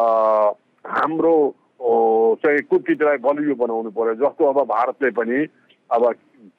हाम्रो 0.85 1.35
चाहिँ 2.45 2.63
कुटनीतिलाई 2.71 3.19
बलियो 3.27 3.55
बनाउनु 3.65 3.91
पर्यो 3.97 4.15
जस्तो 4.23 4.43
अब 4.53 4.59
भारतले 4.69 5.11
पनि 5.19 5.39
अब 5.91 6.03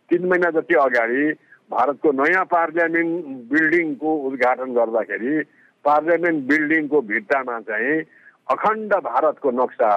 तिन 0.09 0.25
महिना 0.29 0.49
जति 0.59 0.75
अगाडि 0.85 1.23
भारतको 1.71 2.11
नयाँ 2.11 2.45
पार्लियामेन्ट 2.45 3.25
बिल्डिङको 3.51 4.09
उद्घाटन 4.27 4.73
गर्दाखेरि 4.73 5.33
पार्लियामेन्ट 5.85 6.47
बिल्डिङको 6.49 7.01
भित्तामा 7.11 7.59
चाहिँ 7.69 7.97
अखण्ड 8.47 8.93
भारतको 9.09 9.51
नक्सा 9.51 9.89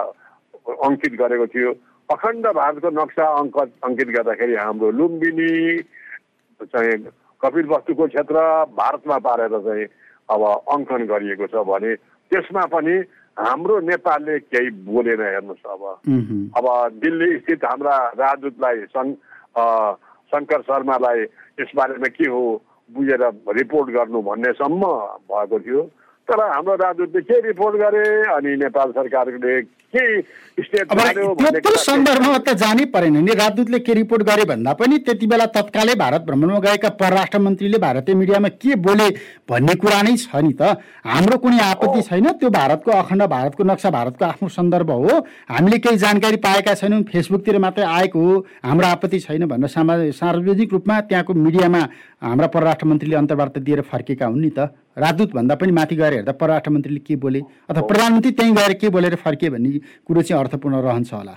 अङ्कित 0.87 1.12
गरेको 1.20 1.46
थियो। 1.53 1.72
अखण्ड 2.09 2.46
भारतको 2.57 2.90
नक्सा 3.01 3.24
अङ्क 3.40 3.57
अङ्कित 3.85 4.09
गर्दाखेरि 4.16 4.55
हाम्रो 4.57 4.90
लुम्बिनी 4.98 5.53
चाहिँ 6.61 6.96
कपिल 7.42 7.66
वस्तुको 7.68 8.07
क्षेत्र 8.07 8.37
भारतमा 8.81 9.18
पारेर 9.29 9.59
चाहिँ 9.66 9.87
अब 10.29 10.42
अङ्कन 10.74 11.07
गरिएको 11.12 11.46
छ 11.53 11.64
भने 11.68 11.94
त्यसमा 12.33 12.64
पनि 12.72 12.96
हाम्रो 13.37 13.79
नेपालले 13.88 14.38
केही 14.53 14.70
बोलेन 14.88 15.20
हेर्नुहोस् 15.20 15.66
अब। 15.72 15.83
अब 16.59 16.66
दिल्ली 17.05 17.38
स्थित 17.38 17.64
हाम्रा 17.64 17.96
राजदूतलाई 18.18 18.85
सङ्घ 18.96 19.14
शङ्कर 20.33 20.61
शर्मालाई 20.62 21.21
यसबारेमा 21.61 22.09
के 22.16 22.29
हो 22.29 22.42
बुझेर 22.90 23.23
रिपोर्ट 23.57 23.90
गर्नु 23.90 24.23
भन्नेसम्म 24.23 24.83
भएको 25.31 25.59
थियो। 25.61 25.83
तर 26.29 26.41
हाम्रो 26.45 26.75
राजदूतले 26.77 27.21
के 27.25 27.41
रिपोर्ट 27.47 27.77
गरे 27.77 28.07
अनि 28.37 28.57
नेपाल 28.62 28.91
सरकारले 28.93 29.61
के 29.88 30.05
त्यो 30.61 31.77
सन्दर्भमा 31.81 32.38
त 32.38 32.53
जानै 32.61 32.85
परेन। 32.93 33.17
नि 33.25 33.33
राजदूतले 33.33 33.79
के 33.81 33.95
रिपोर्ट 33.95 34.23
गरे 34.29 34.45
भन्दा 34.45 34.73
पनि 34.77 34.99
त्यति 35.01 35.27
बेला 35.27 35.47
तत्कालै 35.57 35.95
भारत 35.97 36.23
भ्रमणमा 36.29 36.59
गएका 36.61 36.88
परराष्ट्र 37.01 37.38
मन्त्रीले 37.38 37.79
भारतीय 37.79 38.14
मिडियामा 38.14 38.49
के 38.61 38.75
बोले 38.77 39.09
भन्ने 39.49 39.75
कुरा 39.81 40.01
नै 40.03 40.17
छ 40.19 40.37
नि 40.37 40.53
त। 40.53 40.77
हाम्रो 41.09 41.37
कुनै 41.41 41.59
आपत्ति 41.64 42.03
छैन 42.05 42.27
त्यो 42.37 42.51
भारतको 42.53 42.91
अखण्ड 42.93 43.23
भारतको 43.33 43.64
नक्सा 43.64 43.91
भारतको 43.91 44.25
आफ्नो 44.25 44.49
सन्दर्भ 44.53 44.91
हो। 44.93 45.25
हामीले 45.49 45.79
केही 45.81 45.97
जानकारी 45.97 46.37
पाएका 46.45 46.75
छैनौँ 46.75 47.03
फेसबुकतिर 47.09 47.59
मात्रै 47.59 47.85
आएको 47.88 48.19
हो। 48.21 48.45
हाम्रो 48.69 48.87
आपत्ति 48.87 49.19
छैन 49.25 49.49
भनेर 49.49 49.73
सामा 49.73 49.97
सार्वजनिक 50.12 50.73
रूपमा 50.73 51.01
त्यहाँको 51.09 51.33
मिडियामा 51.33 51.81
हाम्रा 52.21 52.47
परराष्ट्र 52.53 52.87
मन्त्रीले 52.87 53.17
अन्तर्वार्ता 53.17 53.61
दिएर 53.64 53.81
फर्केका 53.88 54.27
हुन् 54.27 54.43
नि 54.43 54.51
त। 54.53 54.69
राजदूत 54.99 55.35
भन्दा 55.35 55.55
पनि 55.55 55.73
माथि 55.73 55.97
गएर 55.97 56.13
हेर्दा 56.15 56.33
परराष्ट्र 56.41 56.71
मन्त्रीले 56.71 57.01
के 57.07 57.17
बोले 57.17 57.41
अथवा 57.71 57.87
प्रधानमन्त्री 57.87 58.33
त्यहीँ 58.35 58.55
गएर 58.55 58.73
के 58.81 58.89
बोलेर 58.91 59.15
फर्के 59.25 59.51
भन्ने 59.51 59.79
कुरो 60.07 60.23
चाहिँ 60.23 60.43
अर्थपूर्ण 60.43 60.83
रहन्छ 60.83 61.13
होला। 61.13 61.35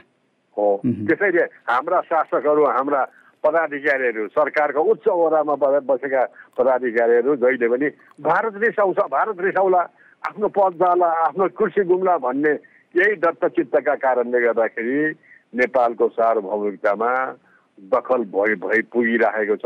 हो। 0.57 0.67
त्यसैले 0.83 1.43
हाम्रा 1.69 2.01
शासकहरू 2.09 2.65
हाम्रा 2.67 3.01
पदाधिकारीहरू 3.43 4.27
सरकारको 4.33 4.81
उच्च 4.91 5.07
ओहदामा 5.07 5.55
बसेका 5.85 6.23
पदाधिकारीहरू 6.57 7.35
जहिले 7.37 7.67
पनि 7.69 7.87
भारत 8.21 8.53
रिसाउँछ 8.63 8.99
भारत 9.11 9.37
रिसाउला 9.41 9.81
आफ्नो 10.23 10.47
पद 10.57 10.73
जाला 10.81 11.07
आफ्नो 11.25 11.47
कुर्सी 11.57 11.83
गुम्ला 11.89 12.17
भन्ने 12.25 12.51
यही 12.95 13.15
दत्तचित्तका 13.23 13.95
कारणले 14.03 14.41
गर्दाखेरि 14.41 14.99
नेपालको 15.53 16.07
सार्वभौमिकतामा 16.17 17.11
दखल 17.93 18.21
भइ 18.35 18.55
भइ 18.61 18.81
पुगिरहेको 18.93 19.55
छ। 19.63 19.65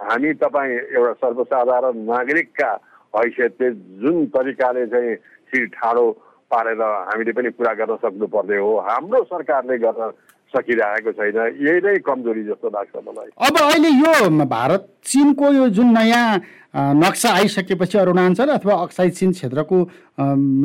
हामी 0.00 0.32
तपाईँ 0.40 0.72
एउटा 0.96 1.12
सर्वसाधारण 1.22 1.96
नागरिकका 2.08 2.70
हैसियतले 3.16 3.70
जुन 4.02 4.26
तरिकाले 4.34 4.86
चाहिँ 4.86 5.14
शिर 5.50 5.66
ठाडो 5.76 6.10
पारेर 6.50 6.82
हामीले 6.82 7.32
पनि 7.32 7.50
कुरा 7.56 7.72
गर्न 7.74 7.96
सक्नुपर्ने 7.96 8.56
हो। 8.56 8.72
हाम्रो 8.88 9.22
सरकारले 9.24 9.78
गर्न 9.78 10.10
सकिरहेको 10.54 11.12
छैन। 11.12 11.38
यही 11.66 11.80
नै 11.80 11.96
कमजोरी 12.06 12.42
जस्तो 12.44 12.68
लाग्छ 12.68 12.96
मलाई। 13.08 13.30
अब 13.48 13.54
अहिले 13.58 13.90
यो 14.00 14.46
भारत 14.46 14.88
चिनको 15.04 15.52
यो 15.52 15.68
जुन 15.76 15.92
नयाँ 15.98 16.26
नक्सा 16.72 17.30
आइसकेपछि 17.36 17.98
अरुणाञ्चल 17.98 18.48
अथवा 18.48 18.74
अक्साई 18.82 19.10
चिन 19.12 19.32
क्षेत्रको 19.32 19.78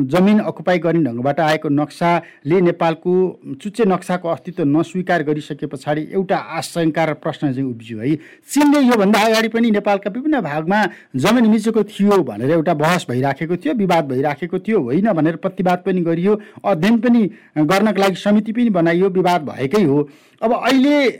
जमिन 0.08 0.38
अकुपाई 0.40 0.78
गर्ने 0.78 1.04
ढङ्गबाट 1.04 1.40
आएको 1.40 1.68
नक्साले 1.68 2.60
नेपालको 2.60 3.12
चुच्चे 3.60 3.84
नक्साको 3.84 4.28
अस्तित्व 4.28 4.64
नस्वीकार 4.66 5.22
गरिसके 5.22 5.66
पछाडि 5.66 6.02
एउटा 6.16 6.36
आशङ्का 6.58 7.04
र 7.04 7.12
प्रश्न 7.20 7.52
चाहिँ 7.52 7.68
उब्जियो 7.68 7.98
है। 8.00 8.14
चिनले 8.48 8.80
योभन्दा 8.88 9.20
अगाडि 9.20 9.48
पनि 9.52 9.70
नेपालका 9.70 10.10
विभिन्न 10.10 10.40
भागमा 10.40 10.80
जमिन 11.16 11.50
मिचेको 11.50 11.82
थियो 11.84 12.22
भनेर 12.24 12.50
एउटा 12.56 12.74
बहस 12.74 13.06
भइराखेको 13.10 13.56
थियो 13.58 13.74
विवाद 13.74 14.08
भइराखेको 14.08 14.58
थियो 14.64 14.80
होइन 14.80 15.12
भनेर 15.12 15.36
प्रतिवाद 15.44 15.82
पनि 15.84 16.00
गरियो 16.08 16.40
अध्ययन 16.64 16.98
पनि 17.04 17.22
गर्नको 17.68 18.00
लागि 18.00 18.16
समिति 18.16 18.52
पनि 18.52 18.70
बनाइयो 18.70 19.08
विवाद 19.10 19.44
भएकै 19.50 19.77
हो। 19.84 20.08
अब 20.42 20.52
अहिले 20.54 21.10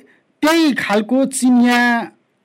त्यही 0.42 0.72
खालको 0.74 1.24
चिनिया 1.32 1.78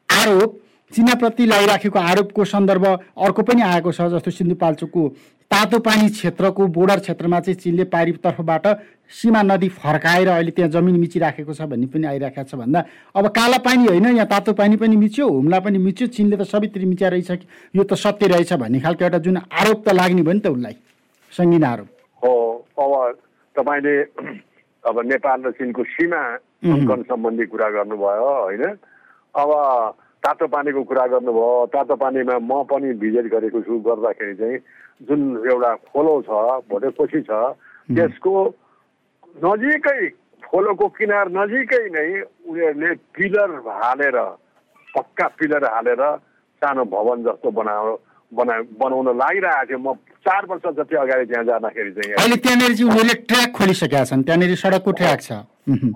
आरोप 0.09 0.59
चिनाप्रति 0.91 1.45
लगाइराखेको 1.45 1.99
आरोपको 1.99 2.45
सन्दर्भ 2.45 2.85
अर्को 2.85 3.41
पनि 3.43 3.61
आएको 3.63 3.91
छ 3.91 4.01
जस्तो 4.13 4.31
सिन्धुपाल्चोकको 4.31 5.07
तातो 5.51 5.79
पानी 5.79 6.09
क्षेत्रको 6.09 6.67
बोर्डर 6.67 6.99
क्षेत्रमा 6.99 7.39
चाहिँ 7.39 7.57
चिनले 7.59 7.83
पारिब 7.85 8.17
तर्फबाट 8.23 8.67
सीमा 9.11 9.41
नदी 9.43 9.69
फर्काएर 9.71 10.27
अहिले 10.27 10.51
त्यहाँ 10.51 10.69
जमिन 10.71 10.95
मिचिराखेको 10.99 11.53
छ 11.53 11.61
भन्ने 11.69 11.87
पनि 11.87 12.07
आइराखेको 12.07 12.49
छ 12.49 12.55
भन्दा। 12.55 12.83
अब 13.15 13.27
काला 13.29 13.57
पानी 13.65 13.85
होइन 13.87 14.05
यहाँ 14.07 14.27
तातो 14.27 14.53
पानी 14.53 14.75
पनि 14.77 14.95
मिच्यो 14.97 15.27
हुम्ला 15.29 15.59
पनि 15.59 15.77
मिच्यो 15.79 16.07
चिनले 16.09 16.37
त 16.37 16.43
सबैतिर 16.49 16.85
मिच्या 16.85 17.09
रहेछ 17.09 17.31
यो 17.73 17.83
त 17.83 17.93
सत्य 17.95 18.27
रहेछ 18.27 18.53
भन्ने 18.53 18.79
खालको 18.79 19.03
एउटा 19.03 19.17
जुन 19.21 19.37
आरोप 19.37 19.83
त 19.85 19.93
लाग्ने 19.93 20.21
भयो 20.21 20.33
नि 20.33 20.39
त 20.39 20.47
उसलाई। 20.47 20.75
सङ्गीन 21.31 21.63
आरोप। 21.63 21.87
हो 22.23 22.33
अब 22.79 23.17
तपाईँले 23.55 23.95
अब 24.83 24.99
नेपाल 25.07 25.39
र 25.43 25.51
चिनको 25.57 25.83
सीमा 25.95 26.21
अङ्कन 26.75 27.01
सम्बन्धी 27.09 27.45
कुरा 27.51 27.69
गर्नुभयो 27.75 28.31
होइन? 28.43 28.63
अब 29.35 29.49
तातो 30.23 30.47
पानीको 30.47 30.83
कुरा 30.89 31.05
गर्नुभयो 31.13 31.65
तातो 31.73 31.95
पानीमा 31.95 32.35
म 32.39 32.63
पनि 32.71 32.93
भिजिट 32.99 33.25
गरेको 33.33 33.61
छु 33.63 33.79
गर्दाखेरि 33.87 34.35
चाहिँ 34.35 34.57
जुन 35.07 35.21
एउटा 35.51 35.71
खोलो 35.91 36.13
छ 36.27 36.31
भोटेपछि 36.69 37.21
छ 37.27 37.31
त्यसको 37.91 38.33
नजिकै 39.43 39.99
खोलोको 40.43 40.87
किनार 40.97 41.27
नजिकै 41.37 41.83
नै 41.95 42.07
उनीहरूले 42.47 42.91
पिलर 43.15 43.51
हालेर 43.81 44.17
पक्का 44.93 45.27
पिलर 45.39 45.63
हालेर 45.65 46.03
सानो 46.61 46.83
भवन 46.85 47.23
जस्तो 47.23 47.51
बनाउ 47.51 47.95
बना 48.31 48.55
बनाउन 48.79 49.07
लागिरहेको 49.17 49.67
थियो। 49.67 49.79
म 49.79 49.95
चार 50.25 50.45
वर्ष 50.49 50.65
जति 50.77 50.95
अगाडि 50.95 51.25
त्यहाँ 51.25 51.45
जाँदाखेरि 51.45 51.91
चाहिँ 51.91 52.13
अहिले 52.15 52.37
त्यहाँनिर 52.43 52.73
चाहिँ 52.75 52.89
उनीहरूले 52.89 53.15
ट्र्याक 53.27 53.49
खोलिसकेका 53.57 54.03
छन्। 54.05 54.23
त्यहाँनिर 54.23 54.55
सडकको 54.55 54.91
ट्र्याक 54.99 55.19
छ। 55.21 55.31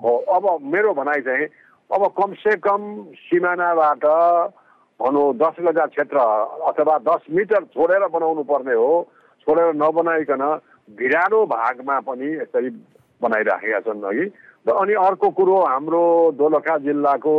हो 0.04 0.12
अब 0.36 0.44
मेरो 0.72 0.92
भनाइ 0.94 1.20
चाहिँ 1.28 1.46
अब 1.90 2.02
कमसे 2.18 2.56
कम 2.60 2.80
सिमानाबाट 3.24 4.04
भनौँ 5.00 5.26
दस 5.40 5.56
गजा 5.64 5.86
क्षेत्र 5.86 6.18
अथवा 6.68 6.98
दस 7.08 7.22
मिटर 7.30 7.64
छोडेर 7.72 8.06
बनाउनु 8.12 8.42
पर्ने 8.44 8.74
हो 8.74 8.90
छोडेर 9.46 9.72
नबनाइकन 9.80 10.44
भिरालो 10.98 11.44
भागमा 11.46 11.98
पनि 12.04 12.28
यसरी 12.36 12.70
बनाइराखेका 13.22 13.80
छन् 13.86 14.04
अघि। 14.04 14.26
र 14.66 14.70
अनि 14.76 14.94
अर्को 15.00 15.28
कुरो 15.32 15.56
हाम्रो 15.64 16.04
दोलखा 16.36 16.76
जिल्लाको 16.84 17.34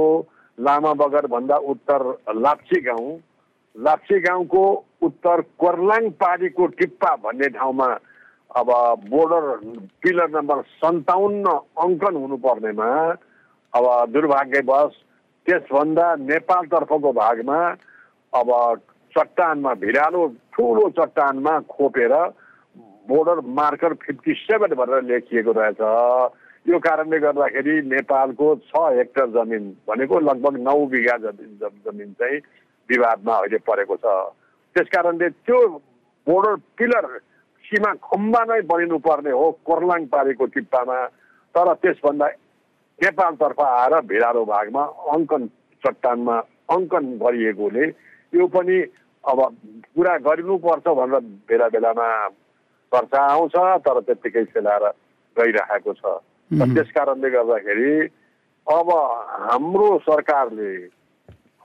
लामा 0.57 0.93
बगरभन्दा 0.93 1.57
उत्तर 1.71 2.01
लाप्ची 2.35 2.79
गाउँ। 2.81 3.09
लाप्ची 3.79 4.19
गाउँको 4.19 4.63
उत्तर 5.01 5.41
कोर्लाङ 5.59 6.09
पारीको 6.19 6.65
टिप्पा 6.79 7.15
भन्ने 7.23 7.47
ठाउँमा 7.57 7.87
अब 8.59 8.69
बोर्डर 9.09 9.45
पिलर 10.03 10.29
नम्बर 10.35 10.61
सन्ताउन्न 10.81 11.47
अङ्कन 11.83 12.15
हुनुपर्नेमा 12.15 12.89
अब 13.73 13.85
दुर्भाग्यवश 14.11 14.95
त्यसभन्दा 15.47 16.07
नेपालतर्फको 16.25 17.11
भागमा 17.13 17.59
अब 18.33 18.49
चट्टानमा 19.13 19.73
भिरालो 19.83 20.27
ठुलो 20.53 20.89
चट्टानमा 20.99 21.59
खोपेर 21.69 22.13
बोर्डर 23.07 23.39
मार्कर 23.57 23.93
फिफ्टी 24.03 24.33
सेभेन 24.37 24.75
भनेर 24.75 25.03
लेखिएको 25.03 25.51
रहेछ। 25.57 25.81
यो 26.65 26.79
कारणले 26.79 27.19
गर्दाखेरि 27.19 27.81
नेपालको 27.89 28.47
छ 28.69 28.81
हेक्टर 28.97 29.27
जमिन 29.35 29.63
भनेको 29.87 30.19
लगभग 30.19 30.57
नौ 30.61 30.79
बिघा 30.91 31.17
जमिन 31.23 31.57
जमिन 31.85 32.11
चाहिँ 32.19 32.39
विवादमा 32.89 33.33
अहिले 33.35 33.57
परेको 33.69 33.95
छ। 33.95 34.05
त्यस 34.75 34.87
कारणले 34.93 35.29
त्यो 35.45 35.59
बोर्डर 36.27 36.55
पिलर 36.77 37.05
सीमा 37.63 37.91
खम्बा 38.09 38.41
नै 38.49 38.61
बनिनु 38.69 38.97
पर्ने 39.07 39.31
हो 39.31 39.45
कोर्लाङ 39.65 40.05
पारेको 40.13 40.45
टिप्पामा 40.53 40.97
तर 41.55 41.73
त्यसभन्दा 41.81 42.27
नेपालतर्फ 42.99 43.59
आएर 43.61 43.93
भिरालो 44.11 44.43
भागमा 44.45 44.83
अङ्कन 45.15 45.47
चट्टानमा 45.83 46.37
अङ्कन 46.75 47.05
गरिएकोले 47.21 47.85
यो 48.33 48.47
पनि 48.55 48.77
अब 49.23 49.39
पुरा 49.95 50.17
गरिनुपर्छ 50.25 50.87
भनेर 50.99 51.19
बेला 51.49 51.67
बेलामा 51.75 52.07
चर्चा 52.91 53.21
आउँछ 53.33 53.55
तर 53.85 53.99
त्यत्तिकै 54.07 54.43
सेलाएर 54.53 54.85
गइरहेको 55.37 55.93
छ। 55.93 56.03
त्यस 56.75 56.89
कारणले 56.95 57.29
गर्दाखेरि 57.29 57.91
अब 58.67 58.89
हाम्रो 59.45 59.89
सरकारले 60.05 60.71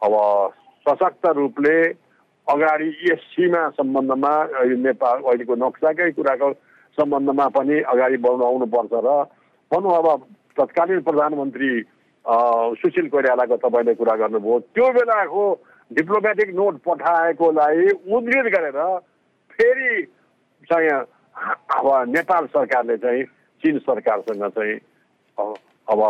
अब 0.03 0.15
सशक्त 0.87 1.27
रूपले 1.37 1.77
अगाडि 2.47 2.89
यस 3.11 3.23
सीमा 3.33 3.69
सम्बन्धमा 3.77 4.33
नेपाल 4.87 5.23
अहिलेको 5.23 5.55
नक्साकै 5.65 6.11
कुराको 6.19 6.53
सम्बन्धमा 6.99 7.47
पनि 7.57 7.81
अगाडि 7.93 8.17
बढाउनु 8.25 8.67
पर्छ 8.75 8.93
र 9.07 9.15
भनौँ 9.71 9.97
अब 9.99 10.09
तत्कालीन 10.61 11.01
प्रधानमन्त्री 11.09 11.71
सुशील 12.81 13.09
कोइरालाको 13.15 13.57
तपाईँले 13.65 13.95
कुरा 14.01 14.15
गर्नुभयो 14.23 14.59
त्यो 14.75 14.91
बेलाको 14.99 15.45
डिप्लोमेटिक 15.91 16.55
नोट 16.57 16.75
पठाएकोलाई 16.85 17.89
उद्धित 18.17 18.47
गरेर 18.55 18.79
फेरि 19.57 20.03
चाहिँ 20.71 20.91
अब 21.77 21.87
नेपाल 22.09 22.47
सरकारले 22.55 22.97
चाहिँ 23.05 23.25
चिन 23.63 23.79
सरकारसँग 23.89 24.45
चाहिँ 24.59 24.77
अब 25.39 26.01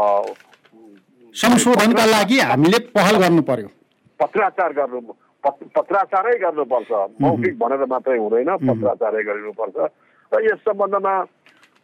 संशोधनका 1.35 2.05
लागि 2.07 2.39
हामीले 2.51 2.79
पहल 2.95 3.17
गर्नु 3.23 3.43
पर्यो। 3.49 3.69
पत्राचार 4.21 4.73
गर्नु 4.73 5.01
पत्राचारै 5.45 6.35
गर्नुपर्छ। 6.41 6.91
मौखिक 7.21 7.55
भनेर 7.59 7.85
मात्रै 7.85 8.19
हुँदैन 8.19 8.51
पत्राचारै 8.65 9.23
गरिनुपर्छ। 9.23 9.77
र 10.33 10.43
यस 10.45 10.61
सम्बन्धमा 10.65 11.15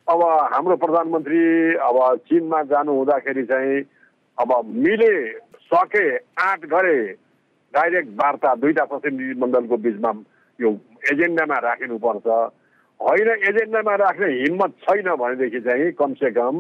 अब 0.09 0.21
हाम्रो 0.53 0.77
प्रधानमन्त्री 0.77 1.43
अब 1.79 1.97
चिनमा 2.29 2.63
जानु 2.73 2.93
हुँदाखेरि 2.93 3.45
चाहिँ 3.47 3.81
अब 4.39 4.51
मिले 4.65 5.13
सके 5.71 6.07
आँट 6.43 6.65
गरे 6.67 6.99
डाइरेक्ट 7.75 8.11
वार्ता 8.17 8.55
दुईवटा 8.59 8.85
प्रतिनिधि 8.91 9.41
मण्डलको 9.41 9.77
बिचमा 9.77 10.11
यो 10.59 10.69
एजेन्डामा 11.13 11.59
राखिनुपर्छ। 11.69 12.27
होइन 13.01 13.29
एजेन्डामा 13.49 13.95
राख्ने 13.97 14.29
हिम्मत 14.41 14.73
छैन 14.83 15.09
भनेदेखि 15.15 15.61
चाहिँ 15.61 15.93
कमसेकम 16.01 16.57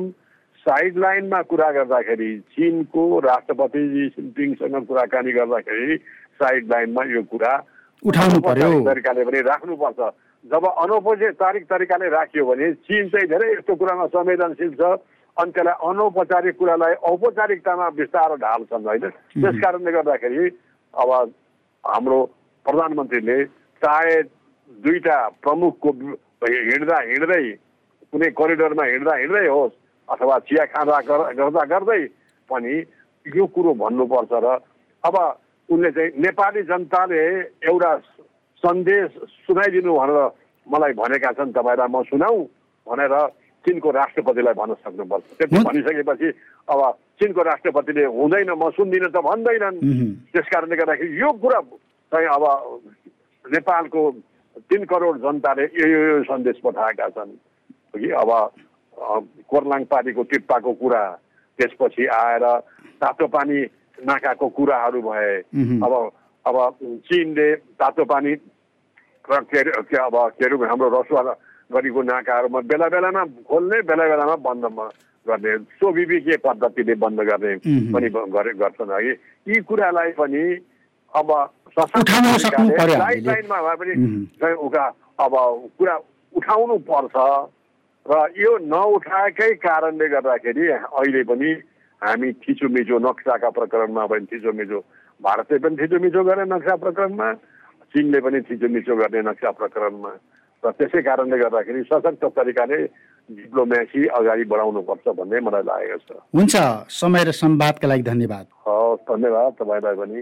साइड 0.60 0.98
लाइनमा 0.98 1.40
कुरा 1.50 1.70
गर्दाखेरि 1.72 2.30
चिनको 2.54 3.04
राष्ट्रपति 3.24 3.82
जिनपिङसँग 3.90 4.86
कुराकानी 4.86 5.32
गर्दाखेरि 5.32 5.96
साइड 6.40 6.72
लाइनमा 6.72 7.04
यो 7.12 7.22
कुरा 7.32 7.52
उठाउनु 8.02 8.40
पर्यो। 8.40 8.68
तरिकाले 8.84 9.24
पनि 9.24 9.40
राख्नुपर्छ। 9.48 10.00
जब 10.44 10.64
अनौपचारिक 10.66 11.64
तरिकाले 11.72 12.08
राखियो 12.08 12.44
भने 12.44 12.72
चिन 12.84 13.08
चाहिँ 13.08 13.28
धेरै 13.28 13.48
यस्तो 13.52 13.74
कुरामा 13.76 14.06
संवेदनशील 14.12 14.74
छ। 14.76 14.82
अनि 15.36 15.50
त्यसलाई 15.56 15.76
अनौपचारिक 15.88 16.56
कुरालाई 16.58 16.94
औपचारिकतामा 17.08 17.88
बिस्तारो 17.96 18.36
ढाल्छन् 18.44 18.86
होइन? 18.86 19.04
त्यस 19.40 19.56
कारणले 19.64 19.90
गर्दाखेरि 19.92 20.44
अब 20.94 21.10
हाम्रो 21.84 22.18
प्रधानमन्त्रीले 22.66 23.44
चाहे 23.82 24.16
दुईवटा 24.84 25.18
प्रमुखको 25.40 25.90
हिँड्दा 26.44 26.96
हिँड्दै 27.10 27.44
कुनै 28.12 28.28
करिडोरमा 28.40 28.84
हिँड्दा 28.84 29.14
हिँड्दै 29.16 29.46
होस् 29.48 29.79
अथवा 30.10 30.38
चिया 30.46 30.64
खाँदा 30.74 30.98
गर्दा 31.38 31.62
गर्दै 31.72 32.02
पनि 32.50 32.74
यो 33.26 33.44
कुरो 33.54 33.72
भन्नुपर्छ 33.82 34.32
र 34.44 34.46
अब 35.04 35.16
उनले 35.68 35.90
चाहिँ 35.96 36.10
नेपाली 36.18 36.62
जनताले 36.66 37.22
एउटा 37.70 37.90
सन्देश 38.62 39.10
सुनाइदिनु 39.46 39.92
भनेर 39.94 40.18
मलाई 40.66 40.92
भनेका 40.98 41.30
छन्। 41.38 41.52
तपाईँलाई 41.56 41.88
म 41.88 42.02
सुनाऊ 42.10 42.36
भनेर 42.86 43.14
चिनको 43.64 43.88
राष्ट्रपतिलाई 43.90 44.54
भन्न 44.60 44.74
सक्नुपर्छ। 44.82 45.24
त्यति 45.38 45.58
भनिसकेपछि 45.64 46.28
अब 46.68 46.80
चिनको 47.20 47.40
राष्ट्रपतिले 47.42 48.04
हुँदैन 48.18 48.50
म 48.50 48.70
सुन्दिनँ 48.76 49.10
त 49.14 49.18
भन्दैनन्। 49.20 49.78
त्यस 50.32 50.46
कारणले 50.52 50.76
गर्दाखेरि 50.76 51.20
यो 51.20 51.30
कुरा 51.38 51.60
चाहिँ 52.12 52.28
अब 52.34 52.44
नेपालको 53.44 54.00
तिन 54.68 54.82
करोड 54.90 55.16
जनताले 55.22 55.64
यो 55.80 55.86
यो 55.86 56.22
सन्देश 56.28 56.56
पठाएका 56.64 57.08
छन्। 57.14 57.32
कि 57.94 58.10
अब 58.10 58.30
कोर्लाङ 59.00 59.84
पार्टीको 59.90 60.22
टिप्पाको 60.30 60.72
कुरा 60.80 61.02
त्यसपछि 61.58 62.06
आएर 62.06 62.44
तातो 63.00 63.26
पानी 63.28 63.58
नाकाको 63.98 64.48
कुराहरू 64.48 65.00
भए। 65.02 65.36
अब 65.84 65.92
अब 66.46 66.56
चिनले 67.08 67.48
तातो 67.80 68.04
पानी 68.04 68.32
र 69.30 69.40
के 69.46 69.58
अरे 69.60 69.70
अब 70.00 70.16
के 70.36 70.44
अरे 70.44 70.56
हाम्रो 70.68 70.88
रसुवा 70.90 71.22
गरेको 71.70 72.00
नाकाहरूमा 72.02 72.60
बेला 72.66 72.88
बेलामा 72.88 73.22
खोल्ने 73.48 73.78
बेला 73.88 74.04
बेलामा 74.08 74.36
बन्द 74.46 74.64
गर्ने 75.26 75.52
स्वविवेकीय 75.78 76.36
पद्धतिले 76.44 76.94
बन्द 76.96 77.20
गर्ने 77.28 77.52
पनि 77.92 78.08
गरे 78.36 78.52
गर्छन् 78.58 78.92
है 78.92 79.00
यी 79.48 79.60
कुरालाई 79.68 80.10
पनि 80.18 80.42
अब 81.12 81.30
लाइनमा 83.28 83.58
भए 83.62 83.76
पनि 83.80 83.94
उका 84.66 84.84
अब 85.20 85.32
कुरा 85.78 85.94
उठाउनु 86.34 86.76
पर्छ। 86.88 87.16
र 88.06 88.12
यो 88.36 88.52
नउठाएकै 88.58 89.52
कारणले 89.66 90.06
गर्दाखेरि 90.08 90.64
अहिले 90.70 91.22
पनि 91.30 91.50
हामी 92.02 92.32
थिचोमिचो 92.32 92.98
नक्साका 92.98 93.50
प्रकरणमा 93.58 94.06
पनि 94.06 94.24
थिचोमिचो 94.32 94.78
भारतले 95.20 95.58
पनि 95.58 95.76
थिचोमिचो 95.76 96.20
गर्ने 96.24 96.44
नक्सा 96.54 96.74
प्रकरणमा 96.84 97.28
चिनले 97.92 98.20
पनि 98.24 98.40
थिचोमिचो 98.40 98.94
गर्ने 98.96 99.20
नक्सा 99.30 99.50
प्रकरणमा। 99.50 100.12
र 100.62 100.70
त्यसै 100.78 101.00
कारणले 101.02 101.36
गर्दाखेरि 101.38 101.82
सशक्त 101.88 102.24
तरिकाले 102.36 102.78
डिप्लोमेसी 103.36 104.06
अगाडि 104.18 104.44
बढाउनुपर्छ 104.52 105.06
भन्ने 105.18 105.40
मलाई 105.40 105.62
लागेको 105.68 105.98
छ। 106.08 106.10
हुन्छ 106.36 106.54
समय 107.00 107.22
र 107.24 107.30
संवादका 107.32 107.86
लागि 107.88 108.02
धन्यवाद। 108.02 108.46
हस् 108.66 109.04
धन्यवाद। 109.10 109.50
तपाईँलाई 109.60 109.94
पनि। 110.00 110.20